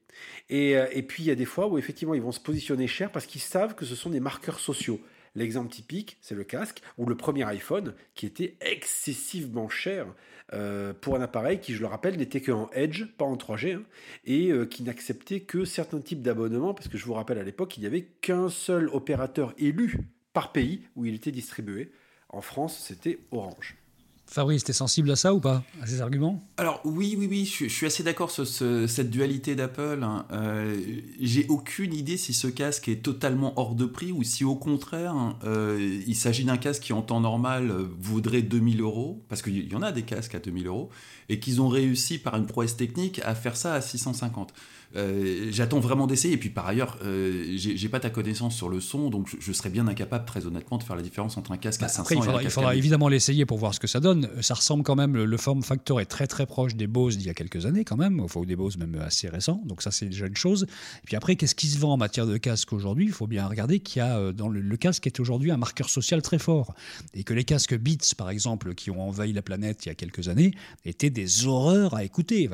Et, 0.50 0.74
et, 0.92 1.02
puis 1.02 1.24
il 1.24 1.26
y 1.26 1.32
a 1.32 1.36
des 1.36 1.46
fois 1.46 1.68
où 1.68 1.80
effectivement 1.80 2.14
ils 2.14 2.22
vont 2.22 2.32
se 2.32 2.40
positionner 2.40 2.86
cher 2.86 3.12
parce 3.12 3.26
qu'ils 3.26 3.42
savent 3.42 3.74
que 3.74 3.86
ce 3.86 3.96
sont 3.96 4.12
des 4.12 4.20
marqueurs 4.20 4.60
sociaux. 4.60 5.02
L'exemple 5.36 5.72
typique, 5.72 6.18
c'est 6.22 6.36
le 6.36 6.44
casque 6.44 6.82
ou 6.98 7.06
le 7.06 7.16
premier 7.16 7.44
iPhone 7.44 7.96
qui 8.14 8.26
était 8.26 8.56
excessivement 8.62 9.68
cher 9.68 10.08
euh, 10.54 10.94
pour 10.94 11.16
un 11.16 11.22
appareil 11.22 11.60
qui, 11.60 11.74
je 11.74 11.80
le 11.80 11.88
rappelle, 11.88 12.18
n'était 12.18 12.42
qu'en 12.42 12.70
Edge, 12.72 13.06
pas 13.18 13.26
en 13.26 13.36
3G, 13.36 13.76
hein, 13.76 13.84
et 14.26 14.52
euh, 14.52 14.66
qui 14.66 14.84
n'acceptait 14.84 15.40
que 15.40 15.66
certains 15.66 16.02
types 16.02 16.22
d'abonnements, 16.22 16.74
parce 16.74 16.88
que 16.88 16.98
je 16.98 17.06
vous 17.06 17.14
rappelle 17.14 17.40
à 17.40 17.44
l'époque, 17.44 17.78
il 17.78 17.82
n'y 17.82 17.88
avait 17.88 18.04
qu'un 18.22 18.50
seul 18.50 18.90
opérateur 18.90 19.54
élu 19.58 19.98
par 20.34 20.52
pays 20.52 20.84
où 20.96 21.06
il 21.06 21.16
était 21.16 21.32
distribué. 21.32 21.92
En 22.30 22.42
France, 22.42 22.78
c'était 22.78 23.20
Orange. 23.32 23.83
Fabrice, 24.26 24.64
t'es 24.64 24.74
sensible 24.74 25.12
à 25.12 25.16
ça 25.16 25.34
ou 25.34 25.40
pas 25.40 25.64
À 25.82 25.86
ces 25.86 26.02
arguments? 26.02 26.44
Alors 26.58 26.82
oui, 26.86 27.16
oui, 27.20 27.28
oui, 27.30 27.46
je, 27.46 27.68
suis 27.68 27.86
assez 27.86 28.04
d'accord 28.04 28.32
sur 28.32 28.48
cette 28.48 29.10
dualité 29.10 29.56
d'Apple. 29.56 30.00
Hein. 30.02 30.26
Euh, 30.32 30.76
j'ai 31.20 31.46
aucune 31.50 31.94
idée 31.94 32.18
si 32.18 32.34
ce 32.34 32.48
casque 32.48 32.88
est 32.88 33.04
totalement 33.04 33.54
hors 33.58 33.76
de 33.76 33.86
prix 33.86 34.12
ou 34.12 34.24
si 34.24 34.44
au 34.44 34.56
contraire, 34.56 35.14
hein, 35.14 35.38
euh, 35.44 36.02
il 36.08 36.16
s'agit 36.16 36.46
d'un 36.46 36.58
casque 36.58 36.84
qui 36.84 36.94
en 36.94 37.04
temps 37.04 37.20
normal 37.20 37.72
vaudrait 38.00 38.42
2000 38.42 38.82
euros, 38.82 39.24
parce 39.30 39.42
qu'il 39.42 39.72
y 39.72 39.76
en 39.76 39.84
a 39.84 39.92
des 39.92 40.04
casques 40.04 40.36
à 40.36 40.40
2000 40.40 40.68
euros, 40.68 40.90
et 41.30 41.40
qu'ils 41.40 41.62
ont 41.62 41.68
réussi 41.68 42.18
par 42.18 42.36
une 42.36 42.48
prouesse 42.48 42.76
technique 42.76 43.22
à 43.24 43.36
faire 43.36 43.56
ça 43.56 43.76
à 43.76 43.82
650. 43.82 44.54
Euh, 44.96 45.48
j'attends 45.52 45.80
vraiment 45.80 46.06
d'essayer. 46.06 46.36
Et 46.36 46.38
puis 46.38 46.50
par 46.50 46.68
ailleurs, 46.68 46.98
euh, 47.04 47.54
j'ai 47.56 47.90
pas 47.90 48.00
ta 48.00 48.10
connaissance 48.10 48.56
sur 48.56 48.70
le 48.70 48.80
son, 48.80 49.10
donc 49.10 49.28
je, 49.40 49.52
serais 49.52 49.70
bien 49.70 49.88
incapable, 49.88 50.26
très 50.26 50.46
honnêtement, 50.46 50.78
de 50.78 50.84
faire 50.84 50.96
la 50.96 51.02
différence 51.02 51.38
entre 51.38 51.52
un 51.52 51.58
casque 51.58 51.82
à 51.84 51.88
500 51.88 52.04
bah, 52.04 52.16
il 52.16 52.24
faudra, 52.24 52.44
il 52.44 52.50
faudra 52.50 52.76
évidemment 52.76 53.08
l'essayer 53.08 53.46
pour 53.46 53.58
voir 53.58 53.74
ce 53.74 53.80
que 53.80 53.88
ça 53.88 54.00
donne. 54.00 54.13
Sonne, 54.14 54.30
ça 54.42 54.54
ressemble 54.54 54.84
quand 54.84 54.96
même, 54.96 55.16
le, 55.16 55.38
form 55.38 55.64
factor 55.64 56.00
est 56.00 56.06
très 56.06 56.28
très 56.28 56.46
proche 56.46 56.76
des 56.76 56.88
Bose 56.88 57.18
d'il 57.18 57.28
y 57.28 57.30
a 57.30 57.34
quelques 57.34 57.66
années 57.66 57.84
quand 57.84 57.98
même, 57.98 58.20
ou 58.20 58.46
des 58.46 58.56
Bose 58.56 58.78
même 58.78 58.96
assez 58.96 59.28
récents, 59.28 59.62
donc 59.66 59.82
ça 59.82 59.92
c'est 59.92 60.06
déjà 60.06 60.28
une 60.28 60.36
chose. 60.36 60.64
Et 60.64 61.06
puis 61.06 61.16
après, 61.16 61.36
qu'est-ce 61.36 61.56
qui 61.56 61.68
se 61.68 61.80
vend 61.80 61.94
en 61.94 61.98
matière 61.98 62.28
de 62.28 62.38
casque 62.38 62.74
aujourd'hui? 62.74 63.06
Il 63.06 63.12
faut 63.12 63.28
bien 63.28 63.48
regarder 63.48 63.80
qu'il 63.80 64.00
y 64.00 64.02
a 64.02 64.18
euh, 64.18 64.32
dans 64.32 64.48
le, 64.48 64.62
le 64.62 64.78
casque 64.78 65.08
est 65.08 65.20
aujourd'hui 65.20 65.52
un 65.52 65.58
marqueur 65.58 65.90
social 65.90 66.22
très 66.22 66.40
fort, 66.40 66.74
et 67.14 67.24
que 67.24 67.34
les 67.34 67.44
casques 67.44 67.78
Beats 67.78 68.16
par 68.18 68.30
exemple, 68.30 68.76
qui 68.76 68.92
ont 68.92 69.02
envahi 69.02 69.34
la 69.34 69.42
planète 69.42 69.86
il 69.86 69.90
y 69.90 69.92
a 69.92 69.96
quelques 69.96 70.30
années, 70.30 70.54
étaient 70.86 71.10
des 71.10 71.46
horreurs 71.46 71.96
à 71.96 72.04
écouter. 72.04 72.50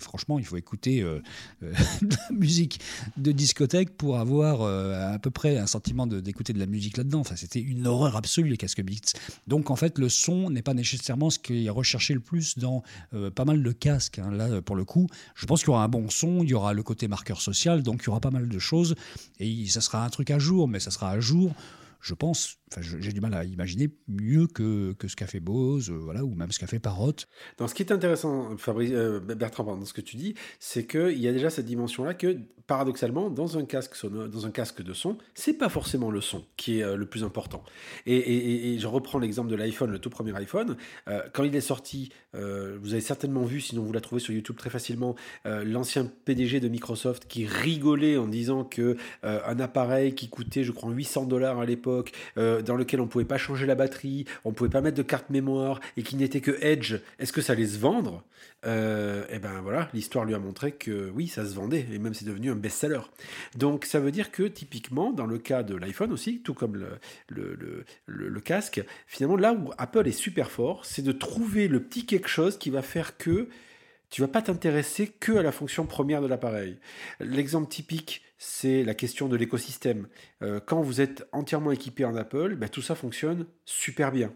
Franchement, 0.00 0.38
il 0.38 0.44
faut 0.44 0.56
écouter 0.56 1.02
euh, 1.02 1.20
euh, 1.62 1.72
de 2.02 2.16
la 2.16 2.36
musique 2.36 2.80
de 3.16 3.32
discothèque 3.32 3.96
pour 3.96 4.18
avoir 4.18 4.62
à 4.62 5.18
peu 5.18 5.30
près 5.30 5.58
un 5.58 5.66
sentiment 5.66 6.06
d'écouter 6.06 6.52
de, 6.52 6.58
la 6.58 6.66
musique 6.66 6.96
là-dedans. 6.96 7.20
Enfin, 7.20 7.36
c'était 7.36 7.60
une 7.60 7.86
horreur 7.86 8.16
absolue 8.16 8.50
les 8.50 8.56
casques 8.56 8.82
Beats. 8.82 9.18
Donc 9.46 9.70
en 9.70 9.76
fait, 9.76 9.98
le 9.98 10.08
son 10.08 10.50
n'est 10.50 10.62
pas 10.62 10.74
nécessairement 11.02 11.30
ce 11.30 11.40
qui 11.40 11.66
est 11.66 11.70
recherché 11.70 12.14
le 12.14 12.20
plus 12.20 12.58
dans 12.58 12.82
euh, 13.12 13.30
pas 13.30 13.44
mal 13.44 13.62
de 13.62 13.72
casques. 13.72 14.20
Hein. 14.20 14.30
Là, 14.30 14.62
pour 14.62 14.76
le 14.76 14.84
coup, 14.84 15.08
je 15.34 15.46
pense 15.46 15.60
qu'il 15.60 15.68
y 15.68 15.70
aura 15.70 15.82
un 15.82 15.88
bon 15.88 16.08
son, 16.08 16.44
il 16.44 16.50
y 16.50 16.54
aura 16.54 16.72
le 16.72 16.82
côté 16.84 17.08
marqueur 17.08 17.40
social, 17.40 17.82
donc 17.82 18.02
il 18.02 18.06
y 18.06 18.08
aura 18.10 18.20
pas 18.20 18.30
mal 18.30 18.48
de 18.48 18.58
choses. 18.58 18.94
Et 19.40 19.66
ça 19.66 19.80
sera 19.80 20.04
un 20.04 20.10
truc 20.10 20.30
à 20.30 20.38
jour, 20.38 20.68
mais 20.68 20.78
ça 20.78 20.92
sera 20.92 21.10
à 21.10 21.18
jour 21.18 21.52
je 22.02 22.14
pense, 22.14 22.58
j'ai 22.80 23.12
du 23.12 23.20
mal 23.20 23.34
à 23.34 23.44
imaginer 23.44 23.88
mieux 24.08 24.46
que, 24.46 24.92
que 24.92 25.08
ce 25.08 25.16
qu'a 25.16 25.26
fait 25.26 25.40
Bose, 25.40 25.90
euh, 25.90 25.94
voilà, 25.94 26.24
ou 26.24 26.34
même 26.34 26.50
ce 26.52 26.58
qu'a 26.58 26.66
fait 26.66 26.78
Parrot. 26.78 27.12
Dans 27.58 27.68
ce 27.68 27.74
qui 27.74 27.82
est 27.82 27.92
intéressant, 27.92 28.56
Fabrice, 28.56 28.90
euh, 28.92 29.20
Bertrand, 29.20 29.64
dans 29.64 29.84
ce 29.84 29.92
que 29.92 30.00
tu 30.00 30.16
dis, 30.16 30.34
c'est 30.58 30.86
qu'il 30.86 31.18
y 31.18 31.28
a 31.28 31.32
déjà 31.32 31.50
cette 31.50 31.66
dimension-là 31.66 32.14
que, 32.14 32.38
paradoxalement, 32.66 33.28
dans 33.28 33.58
un 33.58 33.64
casque, 33.64 34.06
dans 34.06 34.46
un 34.46 34.50
casque 34.50 34.82
de 34.82 34.92
son, 34.92 35.18
c'est 35.34 35.54
pas 35.54 35.68
forcément 35.68 36.10
le 36.10 36.20
son 36.20 36.44
qui 36.56 36.78
est 36.78 36.82
euh, 36.82 36.96
le 36.96 37.06
plus 37.06 37.24
important. 37.24 37.62
Et, 38.06 38.76
je 38.78 38.86
reprends 38.86 39.18
l'exemple 39.18 39.50
de 39.50 39.56
l'iPhone, 39.56 39.90
le 39.90 39.98
tout 39.98 40.10
premier 40.10 40.34
iPhone. 40.36 40.76
quand 41.32 41.44
il 41.44 41.54
est 41.54 41.60
sorti, 41.60 42.10
vous 42.32 42.92
avez 42.92 43.00
certainement 43.00 43.44
vu, 43.44 43.60
sinon 43.60 43.82
vous 43.82 43.92
la 43.92 44.00
trouvez 44.00 44.20
sur 44.20 44.32
YouTube 44.32 44.56
très 44.56 44.70
facilement, 44.70 45.14
l'ancien 45.44 46.10
PDG 46.24 46.58
de 46.60 46.68
Microsoft 46.68 47.26
qui 47.26 47.46
rigolait 47.46 48.16
en 48.16 48.26
disant 48.26 48.64
que 48.64 48.96
un 49.22 49.60
appareil 49.60 50.14
qui 50.14 50.28
coûtait, 50.28 50.64
je 50.64 50.72
crois, 50.72 50.90
800 50.90 51.26
dollars 51.26 51.58
à 51.58 51.66
l'époque, 51.66 52.12
dans 52.62 52.76
lequel 52.76 53.00
on 53.00 53.06
pouvait 53.06 53.24
pas 53.24 53.38
changer 53.38 53.66
la 53.66 53.74
batterie, 53.74 54.24
on 54.44 54.52
pouvait 54.52 54.70
pas 54.70 54.80
mettre 54.80 54.96
de 54.96 55.02
carte 55.02 55.30
mémoire 55.30 55.80
et 55.96 56.02
qui 56.02 56.16
n'était 56.16 56.40
que 56.40 56.56
Edge, 56.60 56.96
est-ce 57.18 57.32
que 57.32 57.40
ça 57.40 57.52
allait 57.52 57.66
se 57.66 57.78
vendre? 57.78 58.24
Euh, 58.64 59.24
eh 59.30 59.38
ben 59.38 59.60
voilà, 59.60 59.88
l'histoire 59.92 60.24
lui 60.24 60.34
a 60.34 60.38
montré 60.38 60.72
que 60.72 61.10
oui, 61.10 61.26
ça 61.26 61.44
se 61.44 61.54
vendait 61.54 61.86
et 61.92 61.98
même 61.98 62.14
c'est 62.14 62.24
devenu 62.24 62.50
un 62.50 62.54
best-seller. 62.54 63.00
Donc 63.56 63.84
ça 63.84 63.98
veut 63.98 64.12
dire 64.12 64.30
que 64.30 64.44
typiquement, 64.44 65.12
dans 65.12 65.26
le 65.26 65.38
cas 65.38 65.62
de 65.62 65.76
l'iPhone 65.76 66.12
aussi, 66.12 66.40
tout 66.40 66.54
comme 66.54 66.76
le, 66.76 66.98
le, 67.28 67.84
le, 68.06 68.40
casque, 68.40 68.82
finalement 69.06 69.36
là 69.36 69.52
où 69.52 69.70
Apple 69.78 70.06
est 70.06 70.12
super 70.12 70.50
fort, 70.50 70.84
c'est 70.84 71.02
de 71.02 71.12
trouver 71.12 71.68
le 71.68 71.82
petit 71.82 72.06
quelque 72.06 72.28
chose 72.28 72.58
qui 72.58 72.70
va 72.70 72.82
faire 72.82 73.16
que 73.16 73.48
tu 74.10 74.20
vas 74.20 74.28
pas 74.28 74.42
t'intéresser 74.42 75.08
que 75.08 75.32
à 75.32 75.42
la 75.42 75.52
fonction 75.52 75.86
première 75.86 76.20
de 76.20 76.26
l'appareil. 76.26 76.76
L'exemple 77.18 77.68
typique, 77.68 78.22
c'est 78.44 78.82
la 78.82 78.94
question 78.94 79.28
de 79.28 79.36
l'écosystème. 79.36 80.08
Euh, 80.42 80.58
quand 80.58 80.82
vous 80.82 81.00
êtes 81.00 81.28
entièrement 81.30 81.70
équipé 81.70 82.04
en 82.04 82.16
Apple, 82.16 82.56
ben, 82.56 82.68
tout 82.68 82.82
ça 82.82 82.96
fonctionne 82.96 83.46
super 83.64 84.10
bien. 84.10 84.34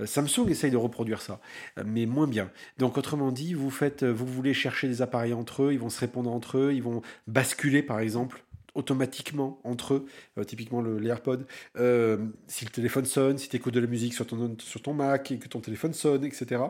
Euh, 0.00 0.06
Samsung 0.06 0.48
essaye 0.48 0.72
de 0.72 0.76
reproduire 0.76 1.22
ça, 1.22 1.40
euh, 1.78 1.84
mais 1.86 2.06
moins 2.06 2.26
bien. 2.26 2.50
Donc 2.78 2.98
autrement 2.98 3.30
dit, 3.30 3.54
vous 3.54 3.70
faites, 3.70 4.02
vous 4.02 4.26
voulez 4.26 4.52
chercher 4.52 4.88
des 4.88 5.00
appareils 5.00 5.32
entre 5.32 5.62
eux, 5.62 5.72
ils 5.72 5.78
vont 5.78 5.90
se 5.90 6.00
répondre 6.00 6.32
entre 6.32 6.58
eux, 6.58 6.72
ils 6.74 6.82
vont 6.82 7.02
basculer 7.28 7.84
par 7.84 8.00
exemple 8.00 8.42
automatiquement 8.74 9.60
entre 9.62 9.94
eux, 9.94 10.44
typiquement 10.44 10.82
les 10.82 11.08
AirPods. 11.08 11.44
si 12.48 12.64
le 12.64 12.70
téléphone 12.72 13.06
sonne, 13.06 13.38
si 13.38 13.48
tu 13.48 13.56
écoutes 13.56 13.74
de 13.74 13.80
la 13.80 13.86
musique 13.86 14.12
sur 14.12 14.26
ton, 14.26 14.56
sur 14.58 14.82
ton 14.82 14.92
Mac 14.92 15.30
et 15.30 15.38
que 15.38 15.48
ton 15.48 15.60
téléphone 15.60 15.94
sonne, 15.94 16.24
etc. 16.24 16.62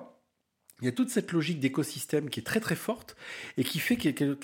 Il 0.83 0.85
y 0.85 0.89
a 0.89 0.93
toute 0.93 1.09
cette 1.09 1.33
logique 1.33 1.59
d'écosystème 1.59 2.29
qui 2.29 2.41
est 2.41 2.45
très 2.45 2.61
très 2.61 2.77
forte 2.77 3.17
et 3.57 3.65
qui 3.65 3.79
fait 3.79 3.97
qu'elle 3.97 4.37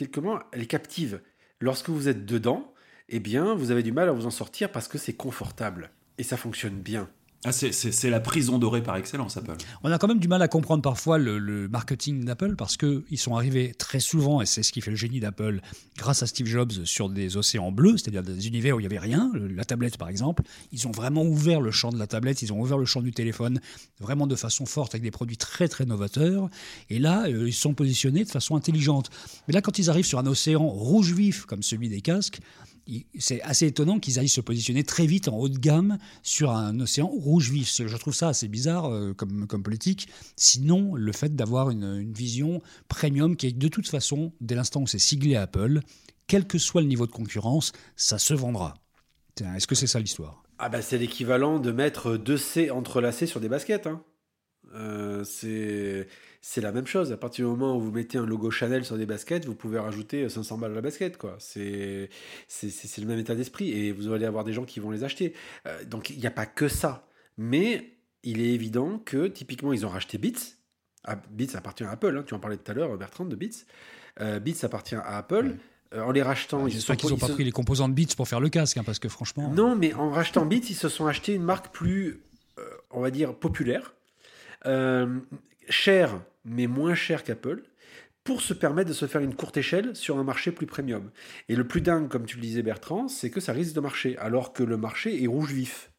elle 0.53 0.63
est 0.63 0.67
captive 0.67 1.21
lorsque 1.63 1.89
vous 1.89 2.09
êtes 2.09 2.27
dedans, 2.27 2.75
eh 3.09 3.21
bien, 3.21 3.55
vous 3.55 3.71
avez 3.71 3.83
du 3.83 3.93
mal 3.93 4.09
à 4.09 4.13
vous 4.13 4.27
en 4.27 4.31
sortir 4.31 4.71
parce 4.71 4.89
que 4.89 4.99
c'est 4.99 5.13
confortable 5.15 5.91
et 6.19 6.25
ça 6.25 6.37
fonctionne 6.37 6.81
bien. 6.81 7.09
Ah, 7.45 7.51
c'est 7.51 8.09
la 8.09 8.21
prison 8.21 8.61
dorée 8.61 8.85
par 8.85 8.95
excellence, 8.95 9.37
Apple. 9.37 9.57
On 9.83 9.91
a 9.91 9.99
quand 9.99 10.07
même 10.07 10.21
du 10.21 10.29
mal 10.29 10.43
à 10.43 10.49
comprendre 10.49 10.81
parfois 10.81 11.19
le, 11.19 11.69
marketing 11.69 12.25
d'Apple 12.25 12.55
parce 12.55 12.77
qu'ils 12.77 13.19
sont 13.19 13.35
arrivés 13.35 13.75
très 13.77 13.99
souvent, 13.99 14.41
et 14.41 14.47
c'est 14.47 14.63
ce 14.63 14.71
qui 14.71 14.81
fait 14.81 14.93
le 14.93 14.97
génie 14.97 15.19
d'Apple, 15.19 15.61
grâce 15.97 16.23
à 16.23 16.29
Steve 16.29 16.47
Jobs, 16.47 16.71
sur 16.85 17.09
des 17.09 17.37
océans 17.37 17.73
bleus, 17.73 17.97
c'est-à-dire 17.97 18.23
des 18.23 18.47
univers 18.47 18.77
où 18.77 18.81
il 18.81 18.85
n'y 18.85 18.87
avait 18.87 19.01
rien, 19.01 19.33
la 19.35 19.65
tablette 19.65 19.97
par 19.97 20.09
exemple. 20.09 20.45
Ils 20.71 20.87
ont 20.87 20.93
vraiment 20.93 21.25
ouvert 21.25 21.61
le 21.61 21.73
champ 21.73 21.91
de 21.91 21.99
la 21.99 22.07
tablette, 22.07 22.43
ils 22.43 22.53
ont 22.53 22.61
ouvert 22.61 22.79
le 22.79 22.85
champ 22.85 23.03
du 23.03 23.11
téléphone, 23.11 23.61
vraiment 23.99 24.29
de 24.29 24.37
façon 24.37 24.65
forte, 24.65 24.95
avec 24.95 25.03
des 25.03 25.11
produits 25.11 25.37
très 25.37 25.67
très 25.67 25.85
novateurs. 25.85 26.49
Et 26.91 27.01
là, 27.01 27.25
euh, 27.27 27.49
ils 27.49 27.53
sont 27.53 27.75
positionnés 27.75 28.23
de 28.25 28.31
façon 28.31 28.55
intelligente. 28.55 29.11
Mais 29.49 29.55
là, 29.55 29.63
quand 29.63 29.81
ils 29.81 29.91
arrivent 29.91 30.07
sur 30.07 30.21
un 30.21 30.27
océan 30.27 30.69
rouge 30.69 31.13
vif, 31.13 31.45
comme 31.47 31.65
celui 31.65 31.89
des 31.89 32.03
casques, 32.03 32.39
c'est 33.19 33.41
assez 33.43 33.67
étonnant 33.67 33.99
qu'ils 33.99 34.19
aillent 34.19 34.29
se 34.29 34.41
positionner 34.41 34.83
très 34.83 35.07
vite 35.07 35.29
en 35.29 35.37
haut 35.37 35.49
de 35.49 35.59
gamme 35.59 35.99
sur 36.23 36.51
un 36.51 36.79
océan 36.81 37.07
rouge 37.07 37.51
vif. 37.51 37.71
Je 37.87 37.97
trouve 37.97 38.15
ça 38.15 38.29
assez 38.29 38.49
bizarre 38.49 38.93
euh, 38.93 39.15
comme, 39.15 39.47
politique. 39.63 40.09
Sinon, 40.37 40.95
le 40.95 41.13
fait 41.13 41.35
d'avoir 41.35 41.71
une, 41.71 42.13
vision 42.13 42.61
premium 42.89 43.37
qui 43.37 43.47
est 43.47 43.53
de 43.53 43.69
toute 43.69 43.89
façon, 43.89 44.33
dès 44.41 44.55
l'instant 44.55 44.83
où 44.83 44.87
c'est 44.87 44.99
siglé 44.99 45.37
Apple, 45.37 45.81
quel 46.27 46.47
que 46.47 46.59
soit 46.59 46.81
le 46.81 46.89
niveau 46.89 47.07
de 47.07 47.13
concurrence, 47.13 47.73
ça 47.97 48.19
se 48.19 48.35
vendra. 48.35 48.75
Est-ce 49.57 49.67
que 49.67 49.75
c'est 49.75 49.87
ça 49.87 49.99
l'histoire? 49.99 50.43
Ah 50.59 50.69
bah 50.69 50.83
c'est 50.83 50.99
l'équivalent 50.99 51.59
de 51.59 51.73
mettre 51.73 52.17
deux 52.17 52.37
C 52.37 52.71
entrelacés 52.71 53.27
sur 53.27 53.41
des 53.41 53.49
baskets. 53.49 53.87
Hein. 53.87 54.05
Euh, 54.75 55.25
c'est 55.25 56.07
c'est 56.45 56.61
la 56.61 56.73
même 56.73 56.89
chose. 56.89 57.13
À 57.13 57.17
partir 57.17 57.47
du 57.47 57.51
moment 57.53 57.77
où 57.77 57.81
vous 57.81 57.93
mettez 57.93 58.19
un 58.19 58.27
logo 58.27 58.51
Chanel 58.51 58.85
sur 58.85 58.99
des 58.99 59.07
baskets, 59.07 59.47
vous 59.47 59.55
pouvez 59.55 59.79
rajouter 59.79 60.29
500 60.29 60.59
balles 60.59 60.73
à 60.73 60.75
la 60.75 60.81
basket. 60.81 61.17
quoi. 61.17 61.37
C'est 61.39 62.09
le 62.99 63.07
même 63.07 63.21
état 63.21 63.37
d'esprit 63.37 63.71
et 63.71 63.93
vous 63.93 64.13
allez 64.13 64.27
avoir 64.27 64.43
des 64.43 64.53
gens 64.53 64.65
qui 64.65 64.81
vont 64.81 64.91
les 64.91 65.05
acheter. 65.05 65.35
Euh, 65.69 65.85
donc 65.85 66.11
il 66.11 66.19
n'y 66.19 66.27
a 66.27 66.33
pas 66.33 66.47
que 66.47 66.67
ça. 66.67 67.07
Mais 67.39 67.93
il 68.25 68.41
est 68.41 68.51
évident 68.51 69.01
que 69.05 69.29
typiquement 69.29 69.73
ils 69.73 69.87
ont 69.87 69.89
racheté 69.89 70.19
Beats. 70.19 70.57
Ah, 71.05 71.17
Beats 71.31 71.57
appartient 71.57 71.85
à 71.85 71.93
Apple. 71.93 72.17
Hein. 72.19 72.25
Tu 72.27 72.35
en 72.35 72.41
parlais 72.41 72.57
tout 72.57 72.69
à 72.73 72.75
l'heure, 72.75 72.99
Bertrand, 72.99 73.25
de 73.25 73.37
Beats. 73.37 73.65
Euh, 74.21 74.41
Beats 74.41 74.65
appartient 74.65 74.97
à 74.97 75.17
Apple. 75.17 75.55
Euh, 75.95 76.03
en 76.03 76.11
les 76.11 76.23
rachetant, 76.23 76.67
ils 76.67 76.77
qu'ils 76.77 77.11
n'ont 77.11 77.19
pas 77.19 77.29
pris 77.29 77.45
les 77.45 77.53
composants 77.53 77.89
de 77.89 77.95
Beats 77.95 78.17
pour 78.17 78.27
faire 78.27 78.41
le 78.41 78.49
casque, 78.49 78.79
hein, 78.79 78.85
parce 78.85 78.99
que 78.99 79.09
franchement. 79.09 79.53
Non, 79.55 79.77
mais 79.77 79.95
en 79.95 80.11
rachetant 80.11 80.45
Beats, 80.45 80.71
ils 80.71 80.75
se 80.75 80.89
sont 80.89 81.07
achetés 81.07 81.35
une 81.35 81.45
marque 81.45 81.73
plus, 81.73 82.21
on 82.91 83.01
va 83.01 83.13
dire, 83.13 83.37
populaire, 83.37 83.95
chère 85.69 86.21
mais 86.45 86.67
moins 86.67 86.95
cher 86.95 87.25
qu'Apple, 87.25 87.63
pour 88.25 88.41
se 88.41 88.55
permettre 88.55 88.89
de 88.89 88.95
se 88.95 89.07
faire 89.07 89.21
une 89.21 89.35
courte 89.35 89.57
échelle 89.57 89.97
sur 89.97 90.19
un 90.19 90.25
marché 90.25 90.53
plus 90.53 90.67
premium. 90.67 91.11
Et 91.49 91.57
le 91.57 91.67
plus 91.67 91.81
dingue, 91.81 92.09
comme 92.09 92.25
tu 92.25 92.37
le 92.37 92.43
disais 92.43 92.63
Bertrand, 92.63 93.09
c'est 93.09 93.31
que 93.31 93.41
ça 93.41 93.53
risque 93.53 93.75
de 93.75 93.81
marcher, 93.81 94.17
alors 94.19 94.53
que 94.53 94.63
le 94.63 94.77
marché 94.77 95.23
est 95.23 95.27
rouge 95.27 95.53
vif. 95.53 95.91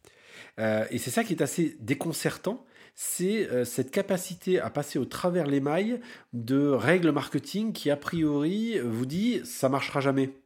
Euh, 0.59 0.85
et 0.91 0.97
c'est 0.99 1.11
ça 1.11 1.23
qui 1.23 1.33
est 1.33 1.41
assez 1.41 1.75
déconcertant, 1.79 2.65
c'est 2.95 3.49
euh, 3.49 3.65
cette 3.65 3.91
capacité 3.91 4.59
à 4.59 4.69
passer 4.69 4.99
au 4.99 5.05
travers 5.05 5.47
les 5.47 5.59
mailles 5.59 5.99
de 6.31 6.67
règles 6.67 7.11
marketing 7.11 7.73
qui, 7.73 7.89
a 7.89 7.97
priori, 7.97 8.79
vous 8.79 9.05
dit 9.05 9.41
ça 9.43 9.67
marchera 9.67 9.99
jamais. 9.99 10.42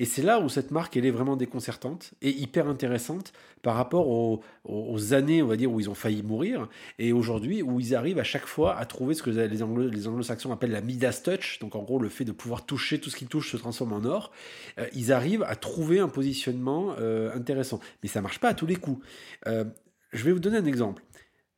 Et 0.00 0.06
c'est 0.06 0.22
là 0.22 0.40
où 0.40 0.48
cette 0.48 0.70
marque, 0.70 0.96
elle 0.96 1.04
est 1.04 1.10
vraiment 1.10 1.36
déconcertante 1.36 2.12
et 2.22 2.30
hyper 2.30 2.66
intéressante 2.68 3.34
par 3.60 3.74
rapport 3.74 4.08
aux, 4.08 5.12
années, 5.12 5.42
on 5.42 5.46
va 5.46 5.56
dire, 5.56 5.70
où 5.70 5.78
ils 5.78 5.90
ont 5.90 5.94
failli 5.94 6.22
mourir, 6.22 6.70
et 6.98 7.12
aujourd'hui 7.12 7.60
où 7.60 7.80
ils 7.80 7.94
arrivent 7.94 8.18
à 8.18 8.24
chaque 8.24 8.46
fois 8.46 8.78
à 8.78 8.86
trouver 8.86 9.12
ce 9.12 9.22
que 9.22 9.28
les, 9.28 9.62
Anglo, 9.62 9.88
les 9.88 10.08
anglo-saxons 10.08 10.52
appellent 10.52 10.70
la 10.70 10.80
Midas 10.80 11.20
Touch, 11.22 11.58
donc 11.58 11.74
en 11.74 11.82
gros 11.82 11.98
le 11.98 12.08
fait 12.08 12.24
de 12.24 12.32
pouvoir 12.32 12.64
toucher 12.64 12.98
tout 12.98 13.10
ce 13.10 13.16
qui 13.16 13.26
touche 13.26 13.52
se 13.52 13.58
transforme 13.58 13.92
en 13.92 14.02
or. 14.06 14.32
Euh, 14.78 14.86
ils 14.94 15.12
arrivent 15.12 15.42
à 15.42 15.54
trouver 15.54 16.00
un 16.00 16.08
positionnement 16.08 16.94
euh, 16.98 17.36
intéressant. 17.36 17.78
Mais 18.02 18.08
ça 18.08 18.22
marche 18.22 18.38
pas 18.38 18.48
à 18.48 18.54
tous 18.54 18.64
les 18.64 18.76
coups. 18.76 19.04
Euh, 19.48 19.66
je 20.14 20.24
vais 20.24 20.32
vous 20.32 20.40
donner 20.40 20.56
un 20.56 20.64
exemple. 20.64 21.02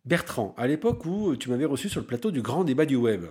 Bertrand, 0.05 0.53
à 0.59 0.67
l'époque 0.67 1.07
où 1.07 1.37
tu 1.37 1.49
m'avais 1.49 1.65
reçu 1.65 1.89
sur 1.89 2.01
le 2.01 2.09
plateau 2.09 2.33
du 2.33 2.43
grand 2.43 2.65
débat 2.65 2.87
du 2.87 2.97
web. 2.97 3.27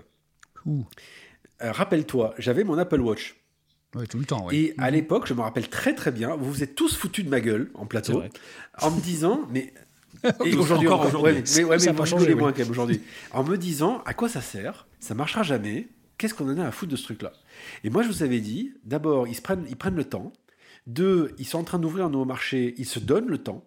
Rappelle-toi, 1.59 2.33
j'avais 2.37 2.63
mon 2.63 2.77
Apple 2.77 3.01
Watch. 3.01 3.40
Oui, 3.95 4.07
tout 4.07 4.19
le 4.19 4.25
temps. 4.25 4.45
Oui. 4.47 4.55
Et 4.55 4.73
à 4.77 4.87
mhm. 4.87 4.93
l'époque, 4.95 5.27
je 5.27 5.33
me 5.33 5.41
rappelle 5.41 5.69
très 5.69 5.93
très 5.93 6.11
bien, 6.11 6.35
vous 6.35 6.51
vous 6.51 6.63
êtes 6.63 6.75
tous 6.75 6.95
foutus 6.95 7.25
de 7.25 7.29
ma 7.29 7.41
gueule 7.41 7.71
en 7.73 7.85
plateau, 7.85 8.23
en 8.81 8.91
me 8.91 9.01
disant, 9.01 9.47
mais. 9.49 9.73
Et 10.45 10.55
aujourd'hui 10.55 10.87
encore, 10.87 11.07
aujourd'hui. 11.07 11.41
mais, 11.55 11.63
ouais, 11.63 11.77
mais 11.83 11.93
moi 11.93 12.05
je 12.05 12.33
moins 12.33 12.51
quand 12.51 12.59
même 12.59 12.69
aujourd'hui. 12.69 13.01
En 13.31 13.43
me 13.43 13.57
disant, 13.57 14.03
à 14.05 14.13
quoi 14.13 14.29
ça 14.29 14.41
sert? 14.41 14.85
Ça 14.99 15.15
marchera 15.15 15.41
jamais. 15.41 15.87
Qu'est-ce 16.17 16.35
qu'on 16.35 16.47
en 16.47 16.59
a 16.59 16.67
à 16.67 16.71
foutre 16.71 16.91
de 16.91 16.95
ce 16.95 17.05
truc-là? 17.05 17.31
Et 17.83 17.89
moi, 17.89 18.03
je 18.03 18.09
vous 18.09 18.21
avais 18.21 18.39
dit, 18.39 18.73
d'abord, 18.83 19.27
ils, 19.27 19.41
prennent, 19.41 19.65
ils 19.67 19.75
prennent 19.75 19.95
le 19.95 20.03
temps. 20.03 20.31
Deux, 20.85 21.33
ils 21.39 21.47
sont 21.47 21.57
en 21.57 21.63
train 21.63 21.79
d'ouvrir 21.79 22.05
un 22.05 22.09
nouveau 22.11 22.25
marché, 22.25 22.75
ils 22.77 22.85
se 22.85 22.99
donnent 22.99 23.29
le 23.29 23.39
temps. 23.39 23.65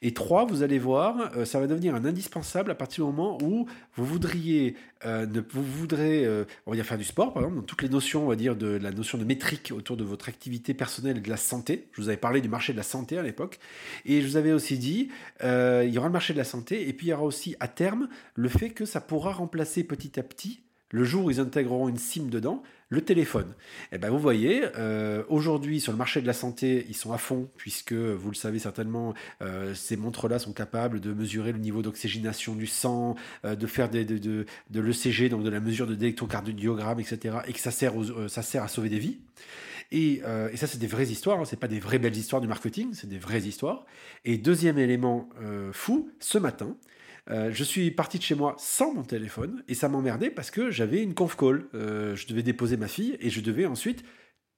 Et 0.00 0.14
trois, 0.14 0.44
vous 0.44 0.62
allez 0.62 0.78
voir, 0.78 1.32
euh, 1.36 1.44
ça 1.44 1.60
va 1.60 1.66
devenir 1.66 1.94
un 1.94 2.04
indispensable 2.04 2.70
à 2.70 2.74
partir 2.74 3.04
du 3.04 3.12
moment 3.12 3.38
où 3.42 3.66
vous 3.94 4.04
voudriez, 4.04 4.76
euh, 5.04 5.26
vous 5.50 5.62
voudrez, 5.62 6.24
euh, 6.24 6.44
on 6.66 6.70
va 6.70 6.76
dire 6.76 6.86
faire 6.86 6.98
du 6.98 7.04
sport, 7.04 7.32
par 7.32 7.42
exemple, 7.42 7.60
dans 7.60 7.66
toutes 7.66 7.82
les 7.82 7.88
notions, 7.88 8.24
on 8.24 8.28
va 8.28 8.36
dire 8.36 8.56
de, 8.56 8.66
la 8.66 8.90
notion 8.90 9.18
de 9.18 9.24
métrique 9.24 9.72
autour 9.74 9.96
de 9.96 10.04
votre 10.04 10.28
activité 10.28 10.74
personnelle 10.74 11.18
et 11.18 11.20
de 11.20 11.30
la 11.30 11.36
santé. 11.36 11.88
Je 11.92 12.00
vous 12.00 12.08
avais 12.08 12.16
parlé 12.16 12.40
du 12.40 12.48
marché 12.48 12.72
de 12.72 12.78
la 12.78 12.82
santé 12.82 13.18
à 13.18 13.22
l'époque, 13.22 13.58
et 14.04 14.20
je 14.20 14.26
vous 14.26 14.36
avais 14.36 14.52
aussi 14.52 14.78
dit, 14.78 15.08
il 15.42 15.90
y 15.90 15.98
aura 15.98 16.08
le 16.08 16.12
marché 16.12 16.32
de 16.32 16.38
la 16.38 16.44
santé, 16.44 16.88
et 16.88 16.92
puis 16.92 17.08
il 17.08 17.10
y 17.10 17.12
aura 17.12 17.24
aussi 17.24 17.56
à 17.60 17.68
terme 17.68 18.08
le 18.34 18.48
fait 18.48 18.70
que 18.70 18.84
ça 18.84 19.00
pourra 19.00 19.32
remplacer 19.32 19.84
petit 19.84 20.18
à 20.18 20.22
petit 20.22 20.62
le 20.92 21.04
jour 21.04 21.24
où 21.24 21.30
ils 21.30 21.40
intégreront 21.40 21.88
une 21.88 21.98
SIM 21.98 22.26
dedans, 22.26 22.62
le 22.90 23.00
téléphone. 23.00 23.54
Et 23.90 23.94
eh 23.94 23.98
ben 23.98 24.10
vous 24.10 24.18
voyez, 24.18 24.64
euh, 24.76 25.22
aujourd'hui 25.30 25.80
sur 25.80 25.92
le 25.92 25.98
marché 25.98 26.20
de 26.20 26.26
la 26.26 26.34
santé, 26.34 26.84
ils 26.90 26.94
sont 26.94 27.12
à 27.12 27.18
fond, 27.18 27.48
puisque 27.56 27.94
vous 27.94 28.28
le 28.28 28.34
savez 28.34 28.58
certainement, 28.58 29.14
euh, 29.40 29.74
ces 29.74 29.96
montres-là 29.96 30.38
sont 30.38 30.52
capables 30.52 31.00
de 31.00 31.14
mesurer 31.14 31.52
le 31.52 31.58
niveau 31.58 31.80
d'oxygénation 31.80 32.54
du 32.54 32.66
sang, 32.66 33.16
euh, 33.46 33.56
de 33.56 33.66
faire 33.66 33.88
des, 33.88 34.04
de, 34.04 34.18
de, 34.18 34.80
l'ECG, 34.80 35.30
donc 35.30 35.42
de 35.42 35.48
la 35.48 35.60
mesure 35.60 35.86
de 35.86 35.94
d'électrocardiogramme, 35.94 37.00
etc. 37.00 37.38
Et 37.46 37.54
que 37.54 37.60
ça 37.60 37.70
sert, 37.70 37.94
ça 38.28 38.42
sert 38.42 38.62
à 38.62 38.68
sauver 38.68 38.90
des 38.90 38.98
vies. 38.98 39.18
Et, 39.90 40.22
et 40.52 40.56
ça, 40.56 40.66
c'est 40.66 40.78
des 40.78 40.86
vraies 40.86 41.08
histoires, 41.08 41.38
hein, 41.38 41.44
c'est 41.44 41.58
pas 41.58 41.68
des 41.68 41.78
vraies 41.78 41.98
belles 41.98 42.16
histoires 42.16 42.40
du 42.40 42.48
marketing, 42.48 42.94
c'est 42.94 43.08
des 43.08 43.18
vraies 43.18 43.42
histoires. 43.42 43.84
Et 44.24 44.38
deuxième 44.38 44.78
élément 44.78 45.28
fou, 45.72 46.10
ce 46.18 46.38
matin, 46.38 46.76
euh, 47.30 47.50
je 47.52 47.62
suis 47.62 47.90
parti 47.90 48.18
de 48.18 48.22
chez 48.22 48.34
moi 48.34 48.56
sans 48.58 48.92
mon 48.94 49.02
téléphone 49.02 49.62
et 49.68 49.74
ça 49.74 49.88
m'emmerdait 49.88 50.30
parce 50.30 50.50
que 50.50 50.70
j'avais 50.70 51.02
une 51.02 51.14
conf 51.14 51.36
call. 51.36 51.66
Euh, 51.74 52.16
je 52.16 52.26
devais 52.26 52.42
déposer 52.42 52.76
ma 52.76 52.88
fille 52.88 53.16
et 53.20 53.30
je 53.30 53.40
devais 53.40 53.66
ensuite 53.66 54.04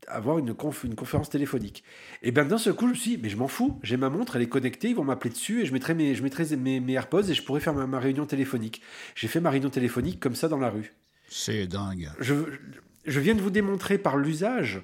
avoir 0.06 0.38
une, 0.38 0.54
une 0.84 0.94
conférence 0.94 1.30
téléphonique. 1.30 1.82
Et 2.22 2.30
bien 2.30 2.44
d'un 2.44 2.58
seul 2.58 2.74
coup, 2.74 2.86
je 2.86 2.90
me 2.90 2.96
suis 2.96 3.10
dit, 3.12 3.22
mais 3.22 3.28
je 3.28 3.36
m'en 3.36 3.48
fous, 3.48 3.78
j'ai 3.82 3.96
ma 3.96 4.10
montre, 4.10 4.36
elle 4.36 4.42
est 4.42 4.48
connectée, 4.48 4.90
ils 4.90 4.96
vont 4.96 5.04
m'appeler 5.04 5.30
dessus 5.30 5.62
et 5.62 5.66
je 5.66 5.72
mettrai 5.72 5.94
mes, 5.94 6.14
je 6.14 6.22
mettrai 6.22 6.44
mes, 6.56 6.80
mes 6.80 6.92
AirPods 6.92 7.30
et 7.30 7.34
je 7.34 7.42
pourrai 7.42 7.60
faire 7.60 7.74
ma, 7.74 7.98
réunion 7.98 8.26
téléphonique. 8.26 8.82
J'ai 9.14 9.28
fait 9.28 9.40
ma 9.40 9.50
réunion 9.50 9.70
téléphonique 9.70 10.20
comme 10.20 10.34
ça 10.34 10.48
dans 10.48 10.58
la 10.58 10.70
rue. 10.70 10.92
C'est 11.28 11.66
dingue. 11.66 12.10
Je, 12.20 12.34
je 13.06 13.20
viens 13.20 13.34
de 13.34 13.40
vous 13.40 13.50
démontrer 13.50 13.98
par 13.98 14.16
l'usage 14.16 14.82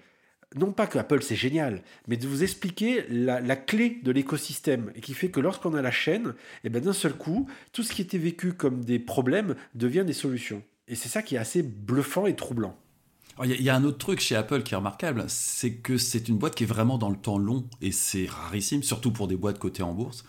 non 0.57 0.73
pas 0.73 0.87
que 0.87 0.99
Apple 0.99 1.23
c'est 1.23 1.37
génial, 1.37 1.83
mais 2.09 2.16
de 2.16 2.26
vous 2.26 2.42
expliquer 2.42 3.04
la, 3.09 3.57
clé 3.57 4.00
de 4.02 4.11
l'écosystème 4.11 4.92
et 4.95 5.00
qui 5.00 5.14
fait 5.14 5.30
que 5.30 5.40
lorsqu'on 5.40 5.75
a 5.75 5.83
la 5.83 5.90
chaîne, 5.90 6.28
et 6.28 6.33
eh 6.64 6.69
ben 6.71 6.83
d'un 6.83 6.92
seul 6.92 7.14
coup, 7.14 7.49
tout 7.73 7.83
ce 7.83 7.92
qui 7.92 8.02
était 8.02 8.19
vécu 8.19 8.52
comme 8.52 8.85
des 8.85 8.99
problèmes 8.99 9.54
devient 9.75 10.04
des 10.04 10.12
solutions. 10.12 10.62
Et 10.88 10.97
c'est 10.97 11.09
ça 11.09 11.23
qui 11.23 11.37
est 11.37 11.38
assez 11.38 11.62
bluffant 11.62 12.26
et 12.26 12.35
troublant. 12.35 12.76
Il 13.42 13.62
y, 13.62 13.71
a 13.71 13.75
un 13.75 13.85
autre 13.85 13.97
truc 13.97 14.21
chez 14.21 14.37
Apple 14.37 14.62
qui 14.62 14.75
est 14.75 14.76
remarquable, 14.76 15.25
c'est 15.28 15.73
que 15.73 15.97
c'est 15.97 16.28
une 16.28 16.37
boîte 16.37 16.54
qui 16.54 16.64
est 16.64 16.66
vraiment 16.66 16.99
dans 16.99 17.09
le 17.09 17.16
temps 17.16 17.38
long 17.38 17.64
et 17.80 17.90
c'est 17.90 18.26
rarissime, 18.26 18.83
surtout 18.83 19.12
pour 19.12 19.28
des 19.28 19.37
boîtes 19.37 19.59
cotées 19.59 19.83
en 19.83 19.95
bourse. 19.95 20.25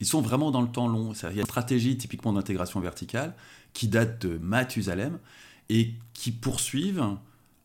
Ils 0.00 0.06
sont 0.06 0.20
vraiment 0.20 0.50
dans 0.50 0.62
le 0.62 0.68
temps 0.68 0.88
long. 0.88 1.12
Il 1.12 1.36
y 1.36 1.38
a 1.38 1.42
une 1.42 1.44
stratégie 1.44 1.96
typiquement 1.96 2.32
d'intégration 2.32 2.80
verticale 2.80 3.34
qui 3.72 3.86
date 3.86 4.26
de 4.26 4.38
Mathusalem 4.38 5.20
et 5.68 5.92
qui 6.12 6.32
poursuivent 6.32 7.04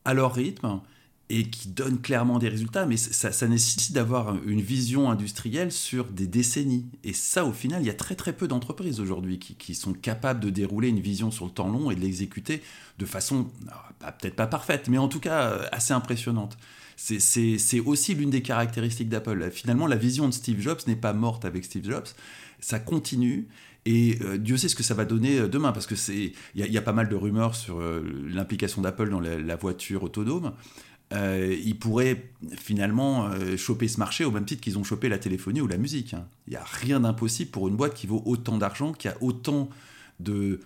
à 0.05 0.13
leur 0.13 0.35
rythme 0.35 0.81
et 1.31 1.45
qui 1.45 1.69
donne 1.69 2.01
clairement 2.01 2.39
des 2.39 2.49
résultats, 2.49 2.85
mais 2.85 2.97
ça, 2.97 3.47
nécessite 3.47 3.93
d'avoir 3.93 4.35
une 4.45 4.59
vision 4.59 5.09
industrielle 5.09 5.71
sur 5.71 6.05
des 6.07 6.27
décennies. 6.27 6.85
Et 7.05 7.13
ça, 7.13 7.45
au 7.45 7.53
final, 7.53 7.81
il 7.81 7.85
y 7.85 7.89
a 7.89 7.93
très 7.93 8.15
très 8.15 8.33
peu 8.33 8.49
d'entreprises 8.49 8.99
aujourd'hui 8.99 9.39
qui, 9.39 9.73
sont 9.73 9.93
capables 9.93 10.41
de 10.41 10.49
dérouler 10.49 10.89
une 10.89 10.99
vision 10.99 11.31
sur 11.31 11.45
le 11.45 11.51
temps 11.51 11.69
long 11.69 11.89
et 11.89 11.95
de 11.95 12.01
l'exécuter 12.01 12.61
de 12.99 13.05
façon, 13.05 13.47
peut-être 14.19 14.35
pas 14.35 14.45
parfaite, 14.45 14.89
mais 14.89 14.97
en 14.97 15.07
tout 15.07 15.21
cas 15.21 15.43
euh, 15.43 15.65
assez 15.71 15.93
impressionnante. 15.93 16.57
C'est 16.97 17.79
aussi 17.79 18.13
l'une 18.13 18.29
des 18.29 18.41
caractéristiques 18.41 19.09
d'Apple. 19.09 19.49
Finalement, 19.51 19.87
la 19.87 19.95
vision 19.95 20.27
de 20.27 20.33
Steve 20.33 20.59
Jobs 20.59 20.81
n'est 20.85 20.97
pas 20.97 21.13
morte 21.13 21.45
avec 21.45 21.63
Steve 21.63 21.85
Jobs, 21.85 22.07
ça 22.59 22.79
continue. 22.79 23.47
Et 23.85 24.19
euh, 24.21 24.37
Dieu 24.37 24.57
sait 24.57 24.67
ce 24.67 24.75
que 24.75 24.83
ça 24.83 24.93
va 24.93 25.05
donner 25.05 25.39
euh, 25.39 25.47
demain, 25.47 25.71
parce 25.71 25.87
que 25.87 25.95
il 26.11 26.33
y, 26.53 26.77
a 26.77 26.81
pas 26.81 26.93
mal 26.93 27.07
de 27.07 27.15
rumeurs 27.15 27.55
sur 27.55 27.81
l'implication 27.81 28.81
d'Apple 28.81 29.09
dans 29.09 29.21
la, 29.21 29.55
voiture 29.55 30.03
autonome. 30.03 30.51
Euh, 31.11 31.55
ils 31.63 31.77
pourraient 31.77 32.31
finalement 32.55 33.25
euh, 33.25 33.57
choper 33.57 33.87
ce 33.87 33.99
marché 33.99 34.23
au 34.23 34.31
même 34.31 34.45
titre 34.45 34.61
qu'ils 34.61 34.77
ont 34.77 34.83
chopé 34.83 35.09
la 35.09 35.17
téléphonie 35.17 35.61
ou 35.61 35.67
la 35.67 35.77
musique. 35.77 36.13
Hein. 36.13 36.27
Il 36.47 36.51
n'y 36.51 36.57
a 36.57 36.63
rien 36.63 37.01
d'impossible 37.01 37.51
pour 37.51 37.67
une 37.67 37.75
boîte 37.75 37.93
qui 37.93 38.07
vaut 38.07 38.21
autant 38.25 38.57
d'argent, 38.57 38.93
qui 38.93 39.07
a 39.07 39.17
autant 39.21 39.69
de, 40.19 40.61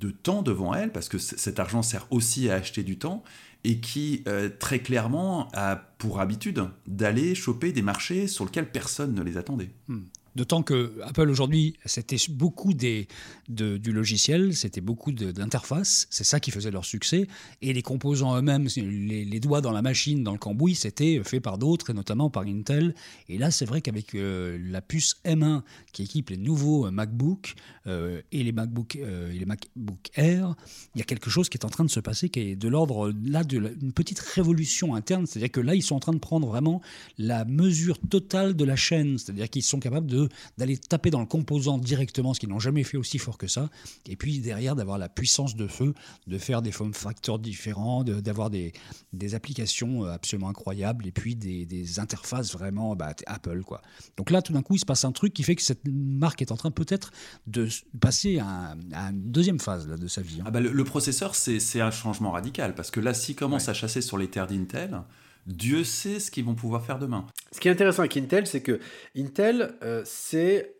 de 0.00 0.10
temps 0.10 0.42
devant 0.42 0.74
elle, 0.74 0.92
parce 0.92 1.08
que 1.08 1.18
cet 1.18 1.60
argent 1.60 1.82
sert 1.82 2.06
aussi 2.10 2.48
à 2.48 2.54
acheter 2.54 2.82
du 2.82 2.98
temps, 2.98 3.22
et 3.64 3.78
qui 3.78 4.22
euh, 4.26 4.48
très 4.58 4.80
clairement 4.80 5.48
a 5.52 5.76
pour 5.98 6.20
habitude 6.20 6.64
d'aller 6.86 7.34
choper 7.34 7.72
des 7.72 7.82
marchés 7.82 8.26
sur 8.26 8.44
lesquels 8.44 8.70
personne 8.70 9.14
ne 9.14 9.22
les 9.22 9.36
attendait. 9.36 9.70
Hmm. 9.88 10.00
D'autant 10.34 10.62
que 10.62 10.94
Apple 11.02 11.28
aujourd'hui, 11.28 11.76
c'était 11.84 12.16
beaucoup 12.30 12.72
des, 12.72 13.06
du 13.48 13.92
logiciel, 13.92 14.54
c'était 14.54 14.80
beaucoup 14.80 15.12
d'interfaces, 15.12 16.06
c'est 16.10 16.24
ça 16.24 16.40
qui 16.40 16.50
faisait 16.50 16.70
leur 16.70 16.86
succès. 16.86 17.26
Et 17.60 17.72
les 17.72 17.82
composants 17.82 18.36
eux-mêmes, 18.36 18.66
les, 18.76 19.40
doigts 19.40 19.60
dans 19.60 19.72
la 19.72 19.82
machine, 19.82 20.22
dans 20.24 20.32
le 20.32 20.38
cambouis, 20.38 20.74
c'était 20.74 21.20
fait 21.24 21.40
par 21.40 21.58
d'autres, 21.58 21.90
et 21.90 21.92
notamment 21.92 22.30
par 22.30 22.44
Intel. 22.44 22.94
Et 23.28 23.36
là, 23.36 23.50
c'est 23.50 23.66
vrai 23.66 23.82
qu'avec 23.82 24.14
euh, 24.14 24.58
la 24.70 24.80
puce 24.80 25.16
M1 25.24 25.62
qui 25.92 26.04
équipe 26.04 26.30
les 26.30 26.36
nouveaux 26.36 26.90
MacBook 26.90 27.54
euh, 27.86 28.22
et, 28.32 28.42
les 28.42 28.52
MacBook, 28.52 28.96
euh, 28.96 29.32
et 29.32 29.38
les 29.38 29.44
MacBook 29.44 30.10
Air, 30.14 30.54
il 30.94 30.98
y 30.98 31.02
a 31.02 31.04
quelque 31.04 31.28
chose 31.28 31.48
qui 31.48 31.58
est 31.58 31.64
en 31.64 31.70
train 31.70 31.84
de 31.84 31.90
se 31.90 32.00
passer 32.00 32.28
qui 32.28 32.40
est 32.40 32.56
de 32.56 32.68
l'ordre 32.68 33.12
là 33.24 33.44
d'une 33.44 33.92
petite 33.92 34.20
révolution 34.20 34.94
interne. 34.94 35.26
C'est-à-dire 35.26 35.50
que 35.50 35.60
là, 35.60 35.74
ils 35.74 35.82
sont 35.82 35.96
en 35.96 36.00
train 36.00 36.12
de 36.12 36.18
prendre 36.18 36.46
vraiment 36.46 36.80
la 37.18 37.44
mesure 37.44 37.98
totale 37.98 38.54
de 38.54 38.64
la 38.64 38.76
chaîne. 38.76 39.18
C'est-à-dire 39.18 39.50
qu'ils 39.50 39.62
sont 39.62 39.80
capables 39.80 40.06
de 40.06 40.21
d'aller 40.58 40.78
taper 40.78 41.10
dans 41.10 41.20
le 41.20 41.26
composant 41.26 41.78
directement, 41.78 42.34
ce 42.34 42.40
qu'ils 42.40 42.48
n'ont 42.48 42.58
jamais 42.58 42.84
fait 42.84 42.96
aussi 42.96 43.18
fort 43.18 43.38
que 43.38 43.46
ça, 43.46 43.70
et 44.08 44.16
puis 44.16 44.40
derrière 44.40 44.76
d'avoir 44.76 44.98
la 44.98 45.08
puissance 45.08 45.56
de 45.56 45.66
feu, 45.66 45.94
de 46.26 46.38
faire 46.38 46.62
des 46.62 46.72
form 46.72 46.94
factors 46.94 47.38
différents, 47.38 48.04
d'avoir 48.04 48.50
des, 48.50 48.72
des, 49.12 49.34
applications 49.34 50.04
euh, 50.04 50.12
absolument 50.12 50.48
incroyables, 50.48 51.06
et 51.06 51.12
puis 51.12 51.34
des, 51.36 51.66
des 51.66 51.98
interfaces 51.98 52.52
vraiment 52.52 52.94
bah, 52.96 53.14
Apple. 53.26 53.62
Quoi. 53.62 53.80
Donc 54.16 54.30
là, 54.30 54.42
tout 54.42 54.52
d'un 54.52 54.62
coup, 54.62 54.74
il 54.74 54.78
se 54.78 54.84
passe 54.84 55.04
un 55.04 55.12
truc 55.12 55.32
qui 55.32 55.42
fait 55.42 55.54
que 55.54 55.62
cette 55.62 55.86
marque 55.86 56.42
est 56.42 56.52
en 56.52 56.56
train 56.56 56.70
peut-être 56.70 57.10
de 57.46 57.68
passer 58.00 58.38
à, 58.38 58.74
une 59.10 59.30
deuxième 59.30 59.58
phase 59.58 59.86
de 59.86 60.08
sa 60.08 60.22
vie. 60.22 60.40
Hein. 60.40 60.44
Ah 60.46 60.50
bah, 60.50 60.60
le, 60.60 60.84
processeur, 60.84 61.34
c'est 61.34 61.80
un 61.80 61.90
changement 61.90 62.32
radical, 62.32 62.74
parce 62.74 62.90
que 62.90 63.00
là, 63.00 63.14
s'il 63.14 63.36
commence 63.36 63.68
à 63.68 63.74
chasser 63.74 64.00
sur 64.00 64.18
les 64.18 64.28
terres 64.28 64.46
d'Intel, 64.46 65.00
Dieu 65.46 65.84
sait 65.84 66.20
ce 66.20 66.30
qu'ils 66.30 66.44
vont 66.44 66.54
pouvoir 66.54 66.84
faire 66.84 66.98
demain. 66.98 67.26
Ce 67.50 67.60
qui 67.60 67.68
est 67.68 67.70
intéressant 67.70 68.00
avec 68.00 68.16
Intel, 68.16 68.46
c'est 68.46 68.62
que 68.62 68.80
Intel, 69.16 69.74
euh, 69.82 70.02
c'est 70.04 70.74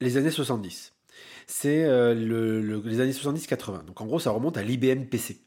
les 0.00 0.16
années 0.16 0.30
70. 0.30 0.92
C'est 1.46 1.84
euh, 1.84 2.14
les 2.14 3.00
années 3.00 3.12
70-80. 3.12 3.84
Donc 3.84 4.00
en 4.00 4.06
gros, 4.06 4.18
ça 4.18 4.30
remonte 4.30 4.56
à 4.56 4.62
l'IBM 4.62 5.04
PC. 5.04 5.40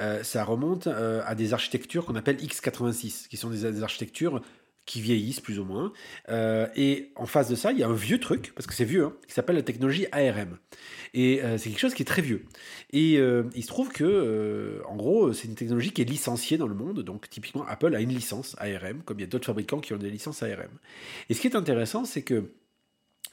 Euh, 0.00 0.22
ça 0.22 0.44
remonte 0.44 0.86
à 0.86 1.34
des 1.34 1.52
architectures 1.52 2.06
qu'on 2.06 2.16
appelle 2.16 2.36
x86, 2.36 3.28
qui 3.28 3.36
sont 3.36 3.50
des 3.50 3.82
architectures 3.82 4.42
qui 4.86 5.00
vieillissent 5.00 5.40
plus 5.40 5.58
ou 5.58 5.64
moins. 5.64 5.92
Euh, 6.28 6.66
et 6.74 7.12
en 7.16 7.26
face 7.26 7.48
de 7.48 7.54
ça, 7.54 7.72
il 7.72 7.78
y 7.78 7.82
a 7.82 7.88
un 7.88 7.94
vieux 7.94 8.18
truc, 8.18 8.52
parce 8.54 8.66
que 8.66 8.74
c'est 8.74 8.84
vieux, 8.84 9.04
hein, 9.04 9.12
qui 9.26 9.34
s'appelle 9.34 9.56
la 9.56 9.62
technologie 9.62 10.06
ARM. 10.12 10.58
Et 11.14 11.42
euh, 11.42 11.58
c'est 11.58 11.70
quelque 11.70 11.78
chose 11.78 11.94
qui 11.94 12.02
est 12.02 12.06
très 12.06 12.22
vieux. 12.22 12.44
Et 12.92 13.18
euh, 13.18 13.44
il 13.54 13.62
se 13.62 13.68
trouve 13.68 13.90
que, 13.90 14.82
en 14.88 14.96
gros, 14.96 15.32
c'est 15.32 15.46
une 15.46 15.54
technologie 15.54 15.92
qui 15.92 16.02
est 16.02 16.06
licenciée 16.06 16.58
dans 16.58 16.66
le 16.66 16.74
monde. 16.74 17.02
Donc 17.02 17.28
typiquement, 17.30 17.64
Apple 17.66 17.94
a 17.94 18.00
une 18.00 18.10
licence 18.10 18.56
ARM, 18.58 19.02
comme 19.02 19.18
il 19.18 19.22
y 19.22 19.24
a 19.24 19.28
d'autres 19.28 19.46
fabricants 19.46 19.80
qui 19.80 19.92
ont 19.92 19.98
des 19.98 20.10
licences 20.10 20.42
ARM. 20.42 20.78
Et 21.28 21.34
ce 21.34 21.40
qui 21.40 21.46
est 21.46 21.56
intéressant, 21.56 22.04
c'est 22.04 22.22
que, 22.22 22.52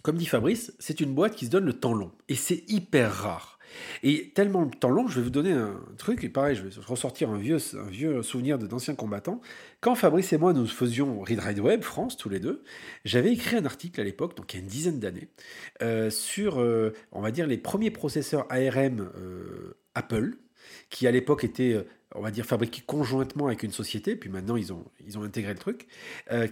comme 0.04 0.18
dit 0.18 0.26
Fabrice, 0.26 0.74
c'est 0.80 1.00
une 1.02 1.14
boîte 1.14 1.36
qui 1.36 1.46
se 1.46 1.52
donne 1.52 1.66
le 1.66 1.74
temps 1.74 1.94
long. 1.94 2.12
Et 2.28 2.36
c'est 2.36 2.64
hyper 2.68 3.12
rare. 3.12 3.59
Et 4.04 4.30
tellement 4.30 4.66
de 4.66 4.76
temps 4.76 4.90
long, 4.90 5.08
je 5.08 5.16
vais 5.16 5.24
vous 5.24 5.30
donner 5.30 5.52
un 5.52 5.80
truc, 5.98 6.24
et 6.24 6.30
pareil, 6.30 6.56
je 6.56 6.64
vais 6.64 6.72
ressortir 6.86 7.30
un 7.30 7.38
vieux, 7.38 7.58
un 7.78 7.90
vieux 7.90 8.22
souvenir 8.24 8.58
d'anciens 8.58 8.96
combattants. 8.96 9.42
Quand 9.82 9.96
Fabrice 9.96 10.34
et 10.34 10.38
moi, 10.38 10.54
nous 10.54 10.68
faisions 10.68 11.22
Read 11.22 11.40
Ride 11.40 11.60
Web 11.60 11.84
France, 11.84 12.18
tous 12.18 12.30
les 12.30 12.40
deux, 12.40 12.64
j'avais 13.06 13.32
écrit 13.32 13.58
un 13.58 13.66
article 13.66 14.02
à 14.02 14.04
l'époque, 14.04 14.36
donc 14.36 14.54
il 14.54 14.58
y 14.58 14.60
a 14.60 14.64
une 14.64 14.70
dizaine 14.70 15.00
d'années, 15.00 15.30
euh, 15.82 16.10
sur, 16.10 16.60
euh, 16.60 16.94
on 17.12 17.22
va 17.22 17.32
dire, 17.32 17.48
les 17.48 17.58
premiers 17.58 17.92
processeurs 17.92 18.46
ARM 18.50 19.10
euh, 19.18 19.78
Apple, 19.96 20.38
qui 20.90 21.08
à 21.08 21.12
l'époque 21.12 21.44
étaient 21.44 21.86
on 22.16 22.22
va 22.22 22.32
dire 22.32 22.46
fabriqués 22.46 22.82
conjointement 22.86 23.48
avec 23.48 23.62
une 23.62 23.72
société, 23.72 24.16
puis 24.16 24.32
maintenant 24.32 24.56
ils 24.56 24.74
ont, 24.74 24.84
ils 25.06 25.20
ont 25.20 25.24
intégré 25.24 25.54
le 25.54 25.60
truc, 25.60 25.88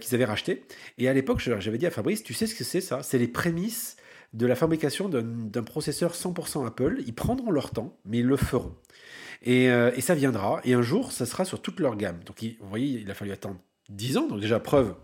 qu'ils 0.00 0.14
avaient 0.14 0.24
racheté. 0.24 0.64
Et 0.98 1.08
à 1.08 1.12
l'époque, 1.12 1.40
j'avais 1.40 1.78
dit 1.78 1.86
à 1.86 1.90
Fabrice, 1.90 2.22
tu 2.22 2.32
sais 2.32 2.46
ce 2.46 2.54
que 2.54 2.62
c'est 2.62 2.80
ça? 2.80 3.02
C'est 3.02 3.18
les 3.18 3.26
prémices 3.26 3.96
de 4.34 4.46
la 4.46 4.54
fabrication 4.54 5.08
d'un 5.08 5.62
processeur 5.62 6.14
100% 6.14 6.66
Apple. 6.66 7.02
Ils 7.06 7.14
prendront 7.14 7.50
leur 7.50 7.70
temps, 7.70 7.96
mais 8.04 8.18
ils 8.18 8.26
le 8.26 8.36
feront. 8.36 8.74
Euh, 9.46 9.92
et, 9.94 10.00
ça 10.00 10.14
viendra. 10.14 10.60
Et 10.64 10.74
un 10.74 10.82
jour, 10.82 11.12
ça 11.12 11.26
sera 11.26 11.44
sur 11.44 11.62
toute 11.62 11.80
leur 11.80 11.96
gamme. 11.96 12.20
Donc, 12.26 12.42
vous 12.60 12.68
voyez, 12.68 13.00
il 13.00 13.10
a 13.10 13.14
fallu 13.14 13.32
attendre 13.32 13.58
10 13.88 14.18
ans. 14.18 14.26
Donc, 14.26 14.40
déjà, 14.40 14.60
preuve 14.60 14.94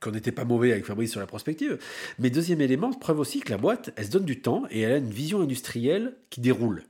qu'on 0.00 0.10
n'était 0.12 0.32
pas 0.32 0.44
mauvais 0.44 0.72
avec 0.72 0.84
Fabrice 0.84 1.10
sur 1.10 1.20
la 1.20 1.26
prospective. 1.26 1.78
Mais 2.18 2.30
deuxième 2.30 2.60
élément, 2.60 2.92
preuve 2.92 3.18
aussi 3.18 3.40
que 3.40 3.50
la 3.50 3.58
boîte, 3.58 3.90
elle 3.96 4.06
se 4.06 4.10
donne 4.10 4.24
du 4.24 4.40
temps 4.40 4.64
et 4.70 4.80
elle 4.80 4.92
a 4.92 4.96
une 4.98 5.10
vision 5.10 5.40
industrielle 5.40 6.14
qui 6.30 6.40
déroule. 6.40 6.84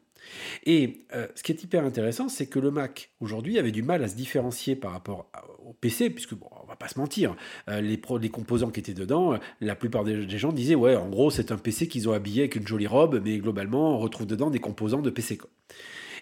Et 0.67 1.07
euh, 1.15 1.27
ce 1.35 1.43
qui 1.43 1.53
est 1.53 1.63
hyper 1.63 1.85
intéressant, 1.85 2.29
c'est 2.29 2.47
que 2.47 2.59
le 2.59 2.71
Mac 2.71 3.11
aujourd'hui 3.21 3.59
avait 3.59 3.73
du 3.73 3.83
mal 3.83 4.03
à 4.05 4.09
se 4.09 4.15
différencier 4.15 4.77
par 4.77 4.93
rapport 4.93 5.31
au 5.65 5.73
PC, 5.73 6.11
puisque 6.11 6.35
bon, 6.35 6.51
pas 6.79 6.89
se 6.89 6.99
mentir, 6.99 7.35
euh, 7.69 7.81
les, 7.81 7.99
composants 8.31 8.71
qui 8.71 8.81
étaient 8.81 8.95
dedans, 8.95 9.35
euh, 9.35 9.39
la 9.61 9.75
plupart 9.75 10.05
des, 10.05 10.39
gens 10.39 10.53
disaient 10.53 10.75
ouais, 10.75 10.97
en 10.97 11.09
gros, 11.09 11.31
c'est 11.31 11.53
un 11.53 11.59
PC 11.59 11.89
qu'ils 11.89 12.09
ont 12.09 12.13
habillé 12.13 12.43
avec 12.43 12.57
une 12.57 12.67
jolie 12.67 12.87
robe, 12.87 13.21
mais 13.25 13.39
globalement, 13.39 13.95
on 13.95 13.99
retrouve 13.99 14.27
dedans 14.27 14.51
des 14.51 14.61
composants 14.61 15.03
de 15.03 15.11
PC. 15.11 15.39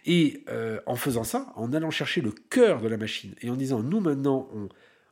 Et 0.09 0.45
en 0.87 0.95
faisant 0.95 1.25
ça, 1.25 1.53
en 1.57 1.73
allant 1.73 1.91
chercher 1.91 2.21
le 2.21 2.31
cœur 2.31 2.81
de 2.81 2.87
la 2.87 2.97
machine 2.97 3.35
et 3.43 3.51
en 3.51 3.57
disant 3.57 3.83
nous 3.83 3.99
maintenant, 3.99 4.49
on, 4.55 4.69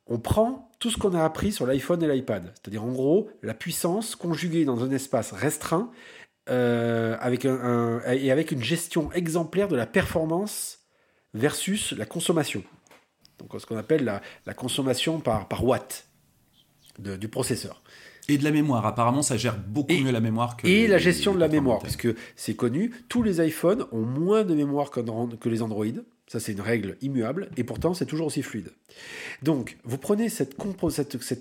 on 0.06 0.20
prend 0.20 0.70
tout 0.78 0.88
ce 0.88 0.98
qu'on 0.98 1.14
a 1.14 1.24
appris 1.24 1.50
sur 1.50 1.66
l'iPhone 1.66 2.00
et 2.04 2.06
l'iPad, 2.06 2.52
c'est-à-dire 2.54 2.84
en 2.84 2.92
gros 2.92 3.28
la 3.42 3.54
puissance 3.54 4.14
conjuguée 4.14 4.64
dans 4.64 4.84
un 4.84 4.92
espace 4.92 5.32
restreint 5.32 5.90
avec 6.46 7.44
un, 7.44 8.02
et 8.06 8.30
avec 8.30 8.52
une 8.52 8.62
gestion 8.62 9.10
exemplaire 9.12 9.66
de 9.66 9.74
la 9.74 9.86
performance 9.86 10.84
versus 11.34 11.92
la 11.92 12.06
consommation. 12.06 12.62
Donc 13.38 13.60
ce 13.60 13.66
qu'on 13.66 13.76
appelle 13.76 14.04
la, 14.46 14.54
consommation 14.54 15.20
par, 15.20 15.48
par 15.48 15.64
watt 15.64 16.06
du 16.98 17.28
processeur. 17.28 17.82
Et 18.28 18.38
de 18.38 18.44
la 18.44 18.52
mémoire. 18.52 18.86
Apparemment, 18.86 19.20
ça 19.20 19.36
gère 19.36 19.58
beaucoup 19.58 19.92
mieux 19.92 20.10
la 20.10 20.20
mémoire 20.20 20.56
que. 20.56 20.66
Et 20.66 20.86
la 20.86 20.96
gestion 20.96 21.34
de 21.34 21.40
la 21.40 21.48
mémoire, 21.48 21.80
puisque 21.80 22.08
c'est 22.36 22.54
connu, 22.54 22.90
tous 23.08 23.22
les 23.22 23.46
iPhones 23.46 23.84
ont 23.92 24.00
moins 24.00 24.44
de 24.44 24.54
mémoire 24.54 24.90
que 24.90 25.48
les 25.48 25.62
Android. 25.62 25.84
Ça, 26.26 26.40
c'est 26.40 26.52
une 26.52 26.62
règle 26.62 26.96
immuable, 27.02 27.50
et 27.58 27.64
pourtant, 27.64 27.92
c'est 27.92 28.06
toujours 28.06 28.28
aussi 28.28 28.42
fluide. 28.42 28.70
Donc, 29.42 29.76
vous 29.84 29.98
prenez 29.98 30.30
cette, 30.30 30.56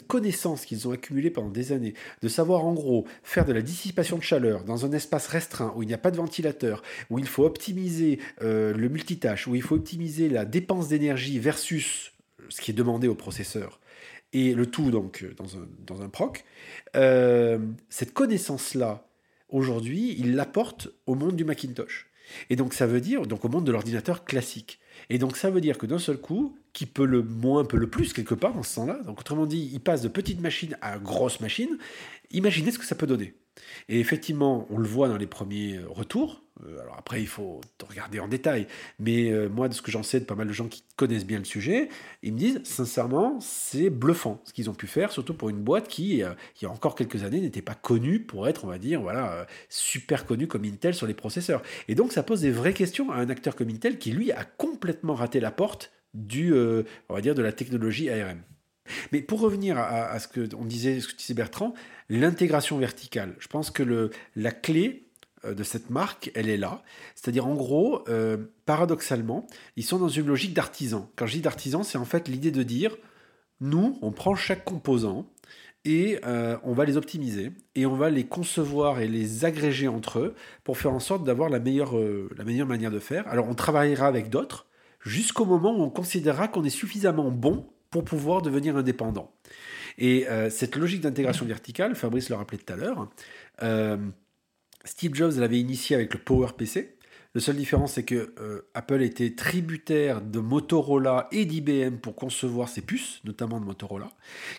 connaissance 0.08 0.66
qu'ils 0.66 0.88
ont 0.90 0.92
accumulée 0.92 1.30
pendant 1.30 1.50
des 1.50 1.72
années, 1.72 1.94
de 2.22 2.28
savoir 2.28 2.66
en 2.66 2.74
gros 2.74 3.06
faire 3.24 3.46
de 3.46 3.54
la 3.54 3.62
dissipation 3.62 4.18
de 4.18 4.24
chaleur 4.24 4.66
dans 4.66 4.86
un 4.86 4.92
espace 4.92 5.28
restreint 5.28 5.74
où 5.78 5.84
il 5.84 5.88
n'y 5.88 5.94
a 5.94 5.98
pas 5.98 6.12
de 6.12 6.18
ventilateur, 6.18 6.84
où 7.10 7.18
il 7.18 7.28
faut 7.28 7.46
optimiser 7.46 8.20
euh, 8.42 8.74
le 8.74 8.90
multitâche, 8.90 9.48
où 9.48 9.56
il 9.56 9.62
faut 9.62 9.76
optimiser 9.76 10.28
la 10.28 10.44
dépense 10.44 10.90
d'énergie 10.90 11.40
versus 11.40 12.12
ce 12.50 12.60
qui 12.60 12.72
est 12.72 12.76
demandé 12.76 13.08
au 13.08 13.16
processeur, 13.16 13.80
et 14.34 14.54
le 14.54 14.66
tout 14.66 14.92
donc 14.92 15.26
dans 15.86 16.02
un, 16.02 16.10
proc, 16.10 16.44
euh, 16.98 17.58
cette 17.90 18.14
connaissance-là, 18.14 19.08
aujourd'hui, 19.48 20.16
il 20.20 20.36
l'apporte 20.36 20.90
au 21.06 21.16
monde 21.16 21.38
du 21.38 21.46
Macintosh. 21.46 22.10
Et 22.50 22.56
donc 22.56 22.74
ça 22.74 22.88
veut 22.88 23.02
dire, 23.02 23.26
donc 23.28 23.46
au 23.46 23.50
monde 23.50 23.66
de 23.66 23.72
l'ordinateur 23.72 24.26
classique. 24.26 24.80
Et 25.10 25.18
donc 25.18 25.38
ça 25.38 25.50
veut 25.50 25.62
dire 25.62 25.78
que 25.78 25.86
d'un 25.86 26.00
seul 26.00 26.18
coup, 26.18 26.56
qui 26.74 26.86
peut 26.86 27.06
le 27.06 27.24
moins, 27.24 27.66
peut 27.66 27.78
le 27.78 27.90
plus 27.90 28.14
quelque 28.14 28.36
part 28.36 28.54
dans 28.54 28.64
ce 28.64 28.74
sens-là, 28.74 29.02
donc 29.06 29.20
autrement 29.20 29.46
dit, 29.46 29.70
il 29.74 29.80
passe 29.80 30.02
de 30.02 30.08
petites 30.08 30.42
machines 30.42 30.78
à 30.82 30.98
grosses 30.98 31.40
machines, 31.40 31.78
imaginez 32.32 32.72
ce 32.72 32.80
que 32.80 32.86
ça 32.86 32.96
peut 32.96 33.08
donner. 33.08 33.36
Et 33.90 34.00
effectivement, 34.00 34.68
on 34.70 34.78
le 34.78 34.88
voit 34.88 35.08
dans 35.08 35.18
les 35.18 35.28
premiers 35.28 35.80
retours, 35.80 36.42
euh, 36.42 36.43
alors 36.80 36.96
après, 36.98 37.20
il 37.20 37.28
faut 37.28 37.62
regarder 37.88 38.20
en 38.20 38.28
détail. 38.28 38.68
Mais 39.00 39.32
euh, 39.32 39.50
moi, 39.50 39.68
de 39.70 39.74
ce 39.74 39.82
que 39.82 39.92
j'en 39.92 40.04
sais 40.04 40.20
de 40.20 40.26
pas 40.26 40.36
mal 40.36 40.48
de 40.48 40.54
gens 40.54 40.68
qui 40.68 40.84
connaissent 40.96 41.26
bien 41.26 41.40
le 41.40 41.46
sujet, 41.46 41.90
ils 42.22 42.34
me 42.34 42.38
disent, 42.38 42.62
sincèrement, 42.64 43.40
c'est 43.42 43.90
bluffant 43.90 44.42
ce 44.46 44.54
qu'ils 44.54 44.70
ont 44.70 44.74
pu 44.74 44.88
faire, 44.88 45.12
surtout 45.12 45.34
pour 45.34 45.50
une 45.50 45.62
boîte 45.62 45.88
qui, 45.88 46.24
euh, 46.24 46.34
il 46.62 46.66
y 46.66 46.68
a 46.68 46.72
encore 46.72 46.96
quelques 46.96 47.24
années, 47.24 47.42
n'était 47.42 47.62
pas 47.62 47.76
connue 47.76 48.20
pour 48.20 48.48
être, 48.48 48.66
on 48.66 48.68
va 48.68 48.78
dire, 48.78 49.02
voilà, 49.02 49.48
super 49.70 50.26
connue 50.26 50.48
comme 50.48 50.64
Intel 50.64 50.94
sur 50.94 51.08
les 51.08 51.14
processeurs. 51.14 51.64
Et 51.88 51.96
donc, 51.96 52.14
ça 52.14 52.24
pose 52.24 52.42
des 52.42 52.52
vraies 52.52 52.74
questions 52.74 53.12
à 53.12 53.16
un 53.16 53.30
acteur 53.30 53.56
comme 53.56 53.70
Intel 53.70 53.98
qui, 53.98 54.12
lui, 54.12 54.32
a 54.32 54.44
complètement 54.44 55.16
raté 55.16 55.40
la 55.40 55.52
porte 55.52 55.92
du, 56.14 56.54
on 56.54 57.14
va 57.14 57.22
dire, 57.22 57.36
de 57.36 57.42
la 57.42 57.52
technologie 57.52 58.10
ARM. 58.10 58.42
Mais 59.12 59.22
pour 59.22 59.40
revenir 59.40 59.78
à, 59.78 60.18
ce 60.20 60.28
que 60.28 60.54
on 60.56 60.66
disait, 60.66 61.00
Bertrand, 61.34 61.74
l'intégration 62.10 62.78
verticale. 62.78 63.36
Je 63.40 63.48
pense 63.48 63.72
que 63.72 64.12
la 64.36 64.52
clé, 64.52 64.88
euh, 64.88 65.03
de 65.46 65.64
cette 65.64 65.90
marque, 65.90 66.32
elle 66.36 66.50
est 66.50 66.58
là. 66.58 66.84
C'est-à-dire, 67.16 67.48
en 67.48 67.56
gros, 67.56 68.04
euh, 68.08 68.38
paradoxalement, 68.66 69.46
ils 69.76 69.84
sont 69.84 70.00
dans 70.00 70.10
une 70.10 70.28
logique 70.28 70.54
d'artisan. 70.54 71.12
Quand 71.16 71.26
je 71.26 71.34
dis 71.34 71.42
d'artisan, 71.42 71.84
c'est 71.84 71.98
en 71.98 72.06
fait 72.06 72.28
l'idée 72.28 72.52
de 72.52 72.64
dire, 72.64 72.96
nous, 73.60 73.98
on 74.02 74.12
prend 74.12 74.36
chaque 74.36 74.64
composant 74.64 75.26
et 75.86 76.20
euh, 76.26 76.58
on 76.64 76.74
va 76.74 76.86
les 76.86 76.96
optimiser 76.96 77.52
et 77.76 77.86
on 77.86 77.96
va 77.96 78.10
les 78.10 78.26
concevoir 78.26 79.02
et 79.02 79.08
les 79.08 79.44
agréger 79.44 79.88
entre 79.88 80.20
eux 80.20 80.36
pour 80.64 80.78
faire 80.78 80.94
en 80.94 81.00
sorte 81.00 81.26
d'avoir 81.26 81.50
la 81.50 81.60
meilleure, 81.60 81.94
la 82.38 82.44
meilleure 82.46 82.68
manière 82.68 82.92
de 82.92 83.00
faire. 83.00 83.28
Alors, 83.28 83.50
on 83.50 83.56
travaillera 83.56 84.08
avec 84.08 84.30
d'autres 84.30 84.68
jusqu'au 85.02 85.46
moment 85.46 85.78
où 85.78 85.82
on 85.82 85.90
considérera 85.90 86.48
qu'on 86.48 86.64
est 86.64 86.70
suffisamment 86.70 87.32
bon 87.32 87.68
pour 87.90 88.06
pouvoir 88.06 88.42
devenir 88.42 88.78
indépendant. 88.78 89.34
Et 89.98 90.26
cette 90.50 90.76
logique 90.76 91.02
d'intégration 91.02 91.46
verticale, 91.46 91.94
Fabrice 91.94 92.30
le 92.30 92.36
rappelait 92.36 92.58
tout 92.58 92.74
à 92.74 92.76
l'heure, 92.76 93.10
Steve 94.86 95.16
Jobs 95.16 95.38
l'avait 95.38 95.60
initié 95.60 95.96
avec 95.96 96.14
le 96.14 96.20
PowerPC. 96.20 96.98
La 97.36 97.42
seule 97.42 97.56
différence, 97.56 97.94
c'est 97.94 98.04
que 98.04 98.34
euh, 98.40 98.62
Apple 98.76 99.02
était 99.02 99.34
tributaire 99.34 100.22
de 100.22 100.40
Motorola 100.40 101.28
et 101.32 101.46
d'IBM 101.46 101.96
pour 101.96 102.16
concevoir 102.16 102.70
ses 102.70 102.82
puces, 102.82 103.22
notamment 103.24 103.60
de 103.60 103.66
Motorola, 103.66 104.12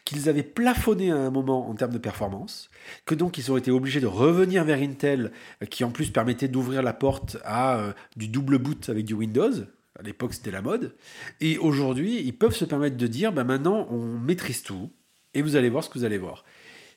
qu'ils 0.05 0.29
avaient 0.29 0.43
plafonné 0.43 1.13
à 1.13 1.17
un 1.17 1.31
moment 1.31 1.69
en 1.69 1.75
termes 1.75 1.93
de 1.93 1.99
performance, 1.99 2.71
que 3.05 3.15
donc 3.15 3.39
ils 3.39 3.53
ont 3.53 3.57
été 3.57 3.71
obligés 3.71 4.01
de 4.01 4.09
revenir 4.09 4.65
vers 4.65 4.81
Intel, 4.81 5.31
euh, 5.63 5.67
qui 5.67 5.85
en 5.85 5.93
plus 5.93 6.11
permettait 6.11 6.49
d'ouvrir 6.49 6.83
la 6.83 6.95
porte 6.95 7.37
à 7.45 7.79
euh, 7.79 7.93
du 8.17 8.27
double 8.27 8.59
boot 8.59 8.89
avec 8.89 9.05
du 9.05 9.15
Windows. 9.15 9.53
À 9.97 10.03
l'époque, 10.03 10.35
c'était 10.35 10.51
la 10.51 10.63
mode. 10.63 10.97
Et 11.41 11.59
aujourd'hui, 11.59 12.21
ils 12.25 12.37
peuvent 12.37 12.57
se 12.57 12.65
permettre 12.65 12.97
de 12.97 13.07
dire, 13.07 13.33
ben 13.33 13.45
maintenant, 13.45 13.87
on 13.91 14.19
maîtrise 14.19 14.65
tout, 14.65 14.91
et 15.35 15.43
vous 15.43 15.55
allez 15.55 15.69
voir 15.69 15.85
ce 15.85 15.91
que 15.91 15.99
vous 16.01 16.05
allez 16.05 16.19
voir. 16.19 16.45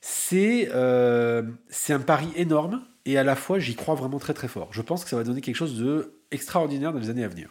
C'est 0.02 0.72
un 0.72 2.00
pari 2.00 2.30
énorme 2.36 2.82
et 3.08 3.18
à 3.18 3.24
la 3.24 3.36
fois 3.36 3.58
j'y 3.58 3.76
crois 3.76 3.96
vraiment 3.96 4.20
très 4.20 4.34
très 4.34 4.48
fort. 4.48 4.70
Je 4.72 4.82
pense 4.82 5.04
que 5.04 5.10
ça 5.10 5.16
va 5.16 5.24
donner 5.24 5.42
quelque 5.42 5.56
chose 5.56 5.80
de 5.80 6.14
extraordinaire 6.30 6.94
dans 6.94 7.00
les 7.00 7.10
années 7.10 7.24
à 7.24 7.30
venir. 7.30 7.50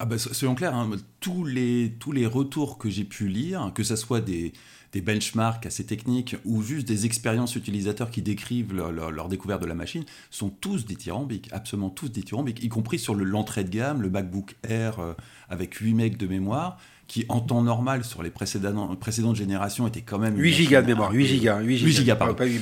Ah 0.00 0.04
bah, 0.04 0.18
soyons 0.18 0.54
clairs, 0.54 0.74
hein, 0.74 0.90
tous, 1.20 1.44
les, 1.44 1.94
tous 1.98 2.12
les 2.12 2.26
retours 2.26 2.78
que 2.78 2.90
j'ai 2.90 3.04
pu 3.04 3.28
lire, 3.28 3.72
que 3.74 3.82
ce 3.82 3.96
soit 3.96 4.20
des, 4.20 4.52
des 4.92 5.00
benchmarks 5.00 5.66
assez 5.66 5.84
techniques 5.84 6.36
ou 6.44 6.62
juste 6.62 6.86
des 6.86 7.06
expériences 7.06 7.56
utilisateurs 7.56 8.10
qui 8.10 8.22
décrivent 8.22 8.74
leur, 8.74 8.92
leur, 8.92 9.28
découverte 9.28 9.60
de 9.60 9.66
la 9.66 9.74
machine, 9.74 10.04
sont 10.30 10.48
tous 10.48 10.86
dithyrambiques, 10.86 11.48
absolument 11.52 11.90
tous 11.90 12.08
dithyrambiques, 12.08 12.62
y 12.62 12.68
compris 12.68 12.98
sur 12.98 13.14
l'entrée 13.14 13.64
de 13.64 13.70
gamme, 13.70 14.02
le 14.02 14.10
MacBook 14.10 14.56
Air 14.62 15.00
euh, 15.00 15.14
avec 15.48 15.74
8 15.74 15.94
megs 15.94 16.16
de 16.16 16.26
mémoire 16.26 16.78
qui 17.08 17.24
en 17.30 17.40
temps 17.40 17.62
normal 17.62 18.04
sur 18.04 18.22
les 18.22 18.30
précédentes, 18.30 19.00
précédentes 19.00 19.34
générations 19.34 19.86
était 19.88 20.02
quand 20.02 20.18
même 20.18 20.38
8 20.38 20.52
gigas 20.52 20.82
de 20.82 20.88
mémoire, 20.88 21.10
8 21.10 21.26
gigas, 21.26 21.60
8 21.60 21.78
gigas, 21.78 22.16
pas 22.16 22.34
8 22.44 22.60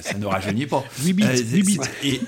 ça 0.00 0.18
ne 0.18 0.26
rajeunit 0.26 0.66
pas. 0.66 0.84
8 1.04 1.12
bits, 1.12 1.24
8 1.24 1.62
bits. 1.62 1.78
Et 2.02 2.20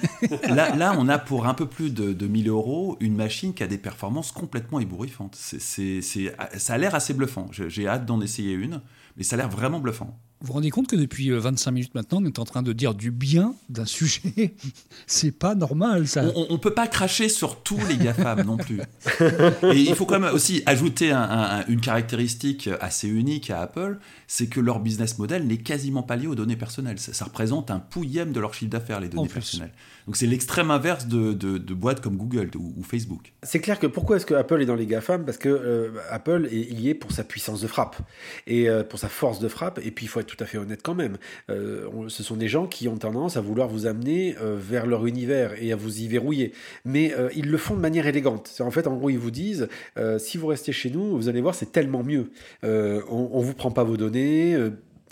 là, 0.48 0.74
là, 0.76 0.94
on 0.96 1.08
a 1.08 1.18
pour 1.18 1.46
un 1.46 1.54
peu 1.54 1.66
plus 1.66 1.92
de, 1.92 2.12
de 2.12 2.26
1000 2.28 2.48
euros 2.48 2.96
une 3.00 3.16
machine 3.16 3.54
qui 3.54 3.64
a 3.64 3.66
des 3.66 3.76
performances 3.76 4.30
complètement 4.30 4.78
ébouriffantes. 4.78 5.25
C'est, 5.34 6.00
ça 6.00 6.74
a 6.74 6.78
l'air 6.78 6.94
assez 6.94 7.14
bluffant. 7.14 7.48
J'ai 7.52 7.86
hâte 7.88 8.06
d'en 8.06 8.20
essayer 8.20 8.52
une, 8.52 8.82
mais 9.16 9.22
ça 9.22 9.34
a 9.34 9.38
l'air 9.38 9.48
vraiment 9.48 9.80
bluffant. 9.80 10.18
Vous 10.40 10.48
vous 10.48 10.52
rendez 10.52 10.70
compte 10.70 10.86
que 10.86 10.96
depuis 10.96 11.30
25 11.30 11.70
euh, 11.70 11.72
minutes 11.72 11.94
maintenant, 11.94 12.18
on 12.20 12.26
est 12.26 12.38
en 12.38 12.44
train 12.44 12.62
de 12.62 12.74
dire 12.74 12.94
du 12.94 13.10
bien 13.10 13.54
d'un 13.70 13.86
sujet? 13.86 14.54
C'est 15.06 15.32
pas 15.32 15.54
normal, 15.54 16.06
ça. 16.06 16.24
On, 16.34 16.52
ne 16.52 16.58
peut 16.58 16.74
pas 16.74 16.86
cracher 16.86 17.30
sur 17.30 17.62
tous 17.62 17.80
les 17.88 17.96
GAFAM 17.96 18.44
non 18.44 18.58
plus. 18.58 18.80
Et 19.62 19.80
il 19.80 19.94
faut 19.94 20.04
quand 20.04 20.20
même 20.20 20.34
aussi 20.34 20.62
ajouter 20.66 21.10
une 21.68 21.80
caractéristique 21.80 22.68
assez 22.80 23.08
unique 23.08 23.48
à 23.48 23.62
Apple, 23.62 23.98
c'est 24.26 24.46
que 24.46 24.60
leur 24.60 24.80
business 24.80 25.18
model 25.18 25.46
n'est 25.46 25.56
quasiment 25.56 26.02
pas 26.02 26.16
lié 26.16 26.26
aux 26.26 26.34
données 26.34 26.56
personnelles. 26.56 26.98
Ça, 26.98 27.24
représente 27.24 27.70
un 27.70 27.78
pouillème 27.78 28.32
de 28.32 28.40
leur 28.40 28.52
chiffre 28.52 28.70
d'affaires, 28.70 29.00
les 29.00 29.08
données 29.08 29.28
personnelles. 29.28 29.72
Donc 30.06 30.16
c'est 30.16 30.26
l'extrême 30.26 30.70
inverse 30.70 31.06
de, 31.06 31.58
boîtes 31.74 32.00
comme 32.00 32.16
Google 32.16 32.50
ou, 32.56 32.82
Facebook. 32.82 33.32
C'est 33.42 33.60
clair 33.60 33.78
que 33.78 33.86
pourquoi 33.86 34.16
est-ce 34.16 34.26
que 34.26 34.34
Apple 34.34 34.60
est 34.60 34.66
dans 34.66 34.76
les 34.76 34.86
GAFAM? 34.86 35.24
Parce 35.24 35.38
que 35.38 35.48
euh, 35.48 35.90
Apple 36.10 36.48
est, 36.50 36.72
y 36.72 36.88
est 36.90 36.94
pour 36.94 37.10
sa 37.12 37.24
puissance 37.24 37.60
de 37.60 37.66
frappe 37.66 37.96
et 38.46 38.68
euh, 38.68 38.84
pour 38.84 38.98
sa 38.98 39.08
force 39.08 39.40
de 39.40 39.48
frappe. 39.48 39.80
Et 39.82 39.90
puis 39.90 40.06
il 40.06 40.08
faut 40.08 40.20
être 40.20 40.25
tout 40.26 40.36
à 40.40 40.46
fait 40.46 40.58
honnête 40.58 40.80
quand 40.82 40.94
même. 40.94 41.16
Euh, 41.50 41.88
ce 42.08 42.22
sont 42.22 42.36
des 42.36 42.48
gens 42.48 42.66
qui 42.66 42.88
ont 42.88 42.98
tendance 42.98 43.36
à 43.36 43.40
vouloir 43.40 43.68
vous 43.68 43.86
amener 43.86 44.36
vers 44.40 44.86
leur 44.86 45.06
univers 45.06 45.54
et 45.62 45.72
à 45.72 45.76
vous 45.76 46.00
y 46.00 46.08
verrouiller. 46.08 46.52
Mais 46.84 47.14
ils 47.34 47.50
le 47.50 47.58
font 47.58 47.74
de 47.74 47.80
manière 47.80 48.06
élégante. 48.06 48.52
En 48.60 48.70
fait, 48.70 48.86
en 48.86 48.96
gros, 48.96 49.10
ils 49.10 49.18
vous 49.18 49.30
disent 49.30 49.68
si 50.18 50.38
vous 50.38 50.46
restez 50.46 50.72
chez 50.72 50.90
nous, 50.90 51.16
vous 51.16 51.28
allez 51.28 51.40
voir, 51.40 51.54
c'est 51.54 51.72
tellement 51.72 52.02
mieux. 52.02 52.30
on, 52.62 53.30
on 53.32 53.40
vous 53.40 53.54
prend 53.54 53.70
pas 53.70 53.84
vos 53.84 53.96
données 53.96 54.56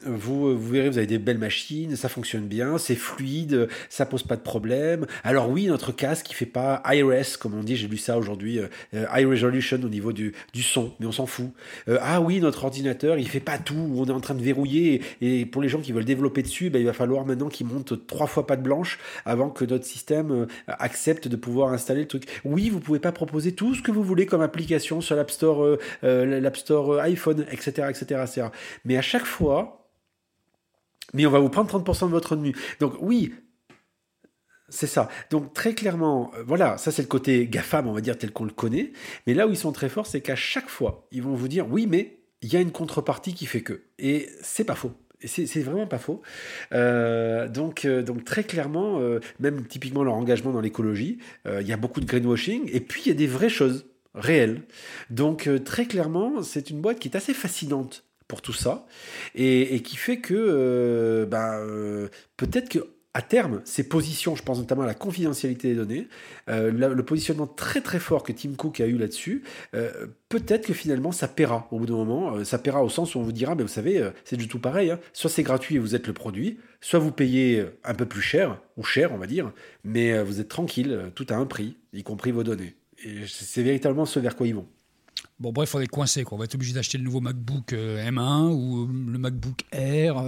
vous, 0.07 0.57
vous 0.57 0.69
verrez, 0.69 0.91
vous 0.91 0.99
avez 0.99 1.07
des 1.07 1.19
belles 1.19 1.39
machines, 1.39 1.97
ça 1.97 2.09
fonctionne 2.09 2.47
bien, 2.47 2.79
c'est 2.79 2.95
fluide, 2.95 3.69
ça 3.89 4.07
pose 4.07 4.23
pas 4.23 4.37
de 4.37 4.43
problème. 4.43 5.07
Alors 5.23 5.49
oui, 5.49 5.67
notre 5.67 5.93
casque, 5.93 6.31
il 6.31 6.35
fait 6.35 6.47
pas 6.47 6.83
IRS, 6.87 7.39
comme 7.39 7.55
on 7.55 7.63
dit, 7.63 7.77
j'ai 7.77 7.89
lu 7.89 7.97
ça 7.97 8.19
aujourd'hui, 8.19 8.59
euh, 8.59 9.07
high 9.15 9.27
resolution 9.27 9.79
au 9.83 9.89
niveau 9.89 10.13
du, 10.13 10.35
du 10.53 10.63
son, 10.63 10.93
mais 11.01 11.07
on 11.07 11.13
s'en 11.13 11.27
fout. 11.27 11.51
Euh, 11.89 11.99
ah 12.03 12.21
oui, 12.21 12.41
notre 12.41 12.65
ordinateur, 12.65 13.19
il 13.19 13.29
fait 13.29 13.41
pas 13.41 13.59
tout, 13.59 13.93
on 13.97 14.05
est 14.05 14.11
en 14.11 14.21
train 14.21 14.35
de 14.35 14.43
verrouiller, 14.43 15.03
et, 15.21 15.47
pour 15.47 15.63
les 15.63 15.69
gens 15.69 15.81
qui 15.81 15.93
veulent 15.93 16.05
développer 16.05 16.43
dessus, 16.43 16.71
ben, 16.71 16.79
il 16.79 16.87
va 16.87 16.93
falloir 16.93 17.25
maintenant 17.25 17.49
qu'ils 17.49 17.67
montent 17.67 18.07
trois 18.07 18.27
fois 18.27 18.47
pas 18.47 18.57
de 18.57 18.63
blanche 18.63 18.99
avant 19.25 19.51
que 19.51 19.65
notre 19.65 19.85
système 19.85 20.31
euh, 20.31 20.47
accepte 20.67 21.29
de 21.29 21.37
pouvoir 21.37 21.73
installer 21.73 22.03
le 22.03 22.09
truc. 22.09 22.25
Oui, 22.45 22.69
vous 22.69 22.81
pouvez 22.81 22.99
pas 22.99 23.13
proposer 23.13 23.53
tout 23.53 23.75
ce 23.75 23.83
que 23.83 23.91
vous 23.91 24.03
voulez 24.03 24.27
comme 24.27 24.43
application 24.43 25.01
sur 25.01 25.17
l'App 25.17 25.31
Store, 25.31 25.79
l'App 26.03 26.57
Store 26.57 27.01
iPhone, 27.01 27.47
etc., 27.51 27.89
etc., 27.89 28.21
etc. 28.25 28.47
Mais 28.85 28.97
à 28.97 29.03
chaque 29.03 29.25
fois, 29.25 29.85
mais 31.15 31.25
on 31.25 31.31
va 31.31 31.39
vous 31.39 31.49
prendre 31.49 31.71
30% 31.71 32.07
de 32.07 32.11
votre 32.11 32.33
revenu. 32.33 32.55
Donc 32.81 32.95
oui, 33.01 33.33
c'est 34.69 34.87
ça. 34.87 35.09
Donc 35.31 35.55
très 35.55 35.75
clairement, 35.75 36.33
euh, 36.37 36.43
voilà, 36.47 36.77
ça 36.79 36.91
c'est 36.91 37.03
le 37.03 37.09
côté 37.09 37.47
GAFAM, 37.47 37.87
on 37.87 37.93
va 37.93 38.01
dire, 38.01 38.19
tel 38.19 38.33
qu'on 38.33 38.45
le 38.45 38.51
connaît. 38.51 38.93
Mais 39.27 39.35
là 39.35 39.47
où 39.47 39.51
ils 39.51 39.57
sont 39.57 39.73
très 39.73 39.89
forts, 39.89 40.07
c'est 40.07 40.21
qu'à 40.21 40.37
chaque 40.37 40.69
fois, 40.69 41.07
ils 41.13 41.23
vont 41.23 41.35
vous 41.35 41.49
dire, 41.49 41.71
oui, 41.71 41.87
mais 41.87 42.19
il 42.43 42.53
y 42.53 42.57
a 42.57 42.61
une 42.61 42.73
contrepartie 42.73 43.35
qui 43.35 43.47
fait 43.47 43.63
que. 43.63 43.83
Et 43.99 44.29
c'est 44.43 44.65
pas 44.65 44.75
faux. 44.75 44.93
C'est 45.27 45.63
vraiment 45.63 45.87
pas 45.87 45.99
faux. 45.99 46.21
Euh, 46.73 47.49
donc, 47.49 47.87
euh, 47.87 48.03
donc 48.03 48.25
très 48.25 48.45
clairement, 48.45 49.01
même 49.41 49.67
typiquement 49.67 50.05
leur 50.05 50.15
engagement 50.15 50.53
dans 50.53 50.61
l'écologie, 50.61 51.19
il 51.47 51.67
y 51.67 51.73
a 51.73 51.79
beaucoup 51.79 52.01
de 52.01 52.07
greenwashing. 52.07 52.69
Et 52.73 52.81
puis 52.81 53.03
il 53.07 53.09
y 53.09 53.11
a 53.11 53.15
des 53.15 53.27
vraies 53.27 53.49
choses 53.49 53.87
réelles. 54.15 54.63
Donc 55.09 55.49
très 55.65 55.87
clairement, 55.87 56.43
c'est 56.43 56.69
une 56.69 56.83
boîte 56.83 56.99
qui 56.99 57.09
est 57.09 57.17
assez 57.17 57.33
fascinante 57.33 58.05
pour 58.35 58.43
tout 58.43 58.53
ça 58.53 58.85
et, 59.37 59.81
qui 59.83 59.97
fait 59.97 60.19
que 60.19 61.25
bah, 61.31 61.61
peut-être 62.37 62.69
que 62.69 62.81
à 63.15 63.23
terme, 63.23 63.63
ces 63.65 63.89
positions, 63.89 64.35
je 64.35 64.43
pense 64.43 64.59
notamment 64.59 64.83
à 64.83 64.87
la 64.87 64.95
confidentialité 64.95 65.69
des 65.69 65.77
données, 65.77 66.09
euh, 66.51 66.73
le, 66.73 67.05
positionnement 67.05 67.47
très 67.47 67.81
très 67.81 68.01
fort 68.01 68.25
que 68.25 68.33
Tim 68.33 68.55
Cook 68.57 68.81
a 68.81 68.87
eu 68.87 68.99
là-dessus, 68.99 69.45
euh, 69.75 70.09
peut-être 70.29 70.67
que 70.67 70.75
finalement 70.75 71.13
ça 71.13 71.29
paiera 71.29 71.69
au 71.71 71.79
bout 71.79 71.87
d'un 71.87 71.95
moment. 71.95 72.35
Euh, 72.35 72.45
ça 72.45 72.59
paiera 72.59 72.83
au 72.83 72.89
sens 72.89 73.15
où 73.15 73.21
on 73.21 73.23
vous 73.23 73.31
dira, 73.31 73.55
mais 73.55 73.63
vous 73.63 73.69
savez, 73.69 74.11
c'est 74.25 74.37
du 74.37 74.49
tout 74.49 74.59
pareil. 74.59 74.91
Hein. 74.91 74.99
Soit 75.13 75.31
c'est 75.31 75.45
gratuit 75.45 75.77
et 75.77 75.79
vous 75.79 75.95
êtes 75.95 76.09
le 76.09 76.13
produit, 76.13 76.59
soit 76.81 76.99
vous 76.99 77.13
payez 77.13 77.65
un 77.85 77.95
peu 77.95 78.05
plus 78.05 78.21
cher, 78.21 78.61
ou 78.77 78.83
cher 78.83 79.13
on 79.13 79.19
va 79.19 79.29
dire, 79.29 79.53
mais 79.85 80.21
vous 80.21 80.41
êtes 80.41 80.49
tranquille, 80.49 81.13
tout 81.15 81.27
a 81.31 81.37
un 81.37 81.47
prix, 81.47 81.77
y 81.93 82.03
compris 82.03 82.33
vos 82.33 82.43
données. 82.43 82.75
Et 83.05 83.27
c'est 83.29 83.63
véritablement 83.63 84.07
ce 84.07 84.19
vers 84.19 84.35
quoi 84.35 84.49
ils 84.49 84.57
vont. 84.57 84.67
Bon, 85.39 85.53
bref, 85.53 85.75
on 85.75 85.81
est 85.81 85.87
coincé. 85.87 86.25
On 86.31 86.37
va 86.37 86.45
être 86.45 86.55
obligé 86.55 86.73
d'acheter 86.73 86.99
le 86.99 87.05
nouveau 87.05 87.21
MacBook 87.21 87.73
M1 87.73 88.51
ou 88.51 88.87
le 88.87 89.19
MacBook 89.19 89.65
Air. 89.73 90.17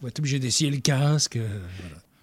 On 0.00 0.04
va 0.04 0.08
être 0.08 0.18
obligé 0.18 0.38
d'essayer 0.38 0.70
le 0.70 0.78
casque. 0.78 1.36
Je 1.36 1.42
euh, 1.42 1.60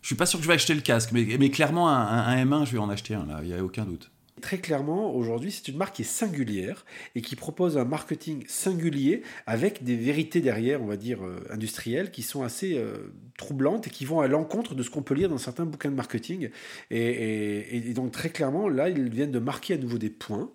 Je 0.01 0.07
suis 0.07 0.15
pas 0.15 0.25
sûr 0.25 0.39
que 0.39 0.43
je 0.43 0.47
vais 0.47 0.55
acheter 0.55 0.73
le 0.73 0.81
casque, 0.81 1.11
mais, 1.11 1.27
mais 1.39 1.51
clairement, 1.51 1.89
un, 1.89 2.43
M1, 2.43 2.65
je 2.65 2.71
vais 2.71 2.79
en 2.79 2.89
acheter 2.89 3.13
un, 3.13 3.25
là, 3.25 3.39
il 3.43 3.49
n'y 3.49 3.53
a 3.53 3.63
aucun 3.63 3.85
doute. 3.85 4.09
Très 4.41 4.59
clairement, 4.59 5.15
aujourd'hui, 5.15 5.51
c'est 5.51 5.67
une 5.67 5.77
marque 5.77 5.95
qui 5.95 6.03
est 6.03 6.05
singulière 6.05 6.85
et 7.15 7.21
qui 7.21 7.35
propose 7.35 7.77
un 7.77 7.85
marketing 7.85 8.43
singulier 8.47 9.23
avec 9.45 9.83
des 9.83 9.95
vérités 9.95 10.41
derrière, 10.41 10.81
on 10.81 10.85
va 10.85 10.97
dire, 10.97 11.25
euh, 11.25 11.39
industrielles, 11.49 12.11
qui 12.11 12.21
sont 12.21 12.43
assez 12.43 12.77
euh, 12.77 13.13
troublantes 13.37 13.87
et 13.87 13.89
qui 13.89 14.05
vont 14.05 14.19
à 14.19 14.27
l'encontre 14.27 14.75
de 14.75 14.83
ce 14.83 14.89
qu'on 14.89 15.01
peut 15.01 15.15
lire 15.15 15.29
dans 15.29 15.37
certains 15.37 15.65
bouquins 15.65 15.89
de 15.89 15.95
marketing. 15.95 16.49
Et, 16.91 17.93
donc, 17.95 18.11
très 18.11 18.29
clairement, 18.29 18.69
là, 18.69 18.89
ils 18.89 19.09
viennent 19.09 19.31
de 19.31 19.39
marquer 19.39 19.73
à 19.75 19.77
nouveau 19.77 19.97
des 19.97 20.09
points. 20.09 20.51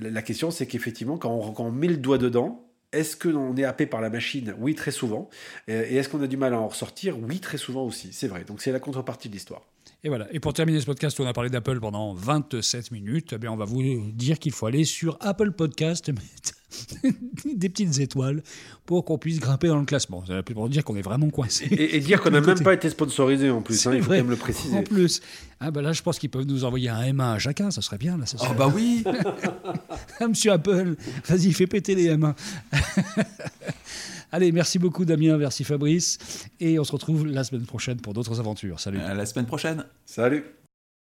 la 0.00 0.22
question, 0.22 0.50
c'est 0.50 0.66
qu'effectivement, 0.66 1.18
quand 1.18 1.52
quand 1.52 1.64
on 1.64 1.72
met 1.72 1.88
le 1.88 1.96
doigt 1.96 2.18
dedans, 2.18 2.68
est-ce 2.92 3.16
qu'on 3.16 3.54
est 3.56 3.64
happé 3.64 3.86
par 3.86 4.00
la 4.00 4.08
machine? 4.08 4.54
Oui, 4.58 4.74
très 4.74 4.90
souvent. 4.90 5.28
Euh, 5.68 5.84
et 5.88 5.96
est-ce 5.96 6.08
qu'on 6.08 6.22
a 6.22 6.26
du 6.26 6.36
mal 6.36 6.54
à 6.54 6.60
en 6.60 6.68
ressortir? 6.68 7.18
Oui, 7.18 7.38
très 7.40 7.58
souvent 7.58 7.84
aussi. 7.84 8.12
C'est 8.12 8.28
vrai. 8.28 8.44
Donc 8.44 8.62
c'est 8.62 8.72
la 8.72 8.80
contrepartie 8.80 9.28
de 9.28 9.34
l'histoire. 9.34 9.62
Et 10.04 10.08
voilà. 10.08 10.28
Et 10.32 10.38
pour 10.38 10.52
terminer 10.52 10.80
ce 10.80 10.86
podcast 10.86 11.18
on 11.18 11.26
a 11.26 11.32
parlé 11.32 11.50
d'Apple 11.50 11.80
pendant 11.80 12.14
27 12.14 12.92
minutes, 12.92 13.32
eh 13.32 13.38
bien 13.38 13.50
on 13.50 13.56
va 13.56 13.64
vous 13.64 13.82
dire 14.12 14.38
qu'il 14.38 14.52
faut 14.52 14.66
aller 14.66 14.84
sur 14.84 15.18
Apple 15.20 15.50
Podcast, 15.50 16.12
des 17.44 17.68
petites 17.68 17.98
étoiles 17.98 18.44
pour 18.86 19.04
qu'on 19.04 19.18
puisse 19.18 19.40
grimper 19.40 19.66
dans 19.66 19.80
le 19.80 19.86
classement. 19.86 20.22
C'est 20.24 20.54
pour 20.54 20.68
dire 20.68 20.84
qu'on 20.84 20.94
est 20.94 21.02
vraiment 21.02 21.30
coincé. 21.30 21.66
Et, 21.72 21.98
dire 21.98 22.22
qu'on 22.22 22.30
n'a 22.30 22.40
même 22.40 22.62
pas 22.62 22.74
été 22.74 22.88
sponsorisé 22.90 23.50
en 23.50 23.60
plus, 23.60 23.88
hein, 23.88 23.94
il 23.96 24.02
faut 24.02 24.10
quand 24.10 24.14
même 24.14 24.30
le 24.30 24.36
préciser. 24.36 24.76
En 24.76 24.84
plus. 24.84 25.20
Ah 25.58 25.72
ben 25.72 25.82
là, 25.82 25.92
je 25.92 26.02
pense 26.02 26.20
qu'ils 26.20 26.30
peuvent 26.30 26.46
nous 26.46 26.64
envoyer 26.64 26.90
un 26.90 27.02
M1 27.02 27.34
à 27.34 27.38
chacun, 27.40 27.72
ça 27.72 27.82
serait 27.82 27.98
bien. 27.98 28.16
Là, 28.16 28.24
Oh 28.40 28.54
bah 28.56 28.70
oui 28.72 29.02
Monsieur 30.20 30.52
Apple, 30.52 30.94
vas-y, 31.26 31.52
fais 31.52 31.66
péter 31.66 31.96
les 31.96 32.16
M1. 32.16 32.34
Allez, 34.30 34.52
merci 34.52 34.78
beaucoup 34.78 35.04
Damien, 35.04 35.38
merci 35.38 35.64
Fabrice. 35.64 36.48
Et 36.60 36.78
on 36.78 36.84
se 36.84 36.92
retrouve 36.92 37.26
la 37.26 37.44
semaine 37.44 37.64
prochaine 37.66 38.00
pour 38.00 38.12
d'autres 38.12 38.40
aventures. 38.40 38.80
Salut. 38.80 39.00
À 39.00 39.14
la 39.14 39.26
semaine 39.26 39.46
prochaine. 39.46 39.84
Salut. 40.04 40.44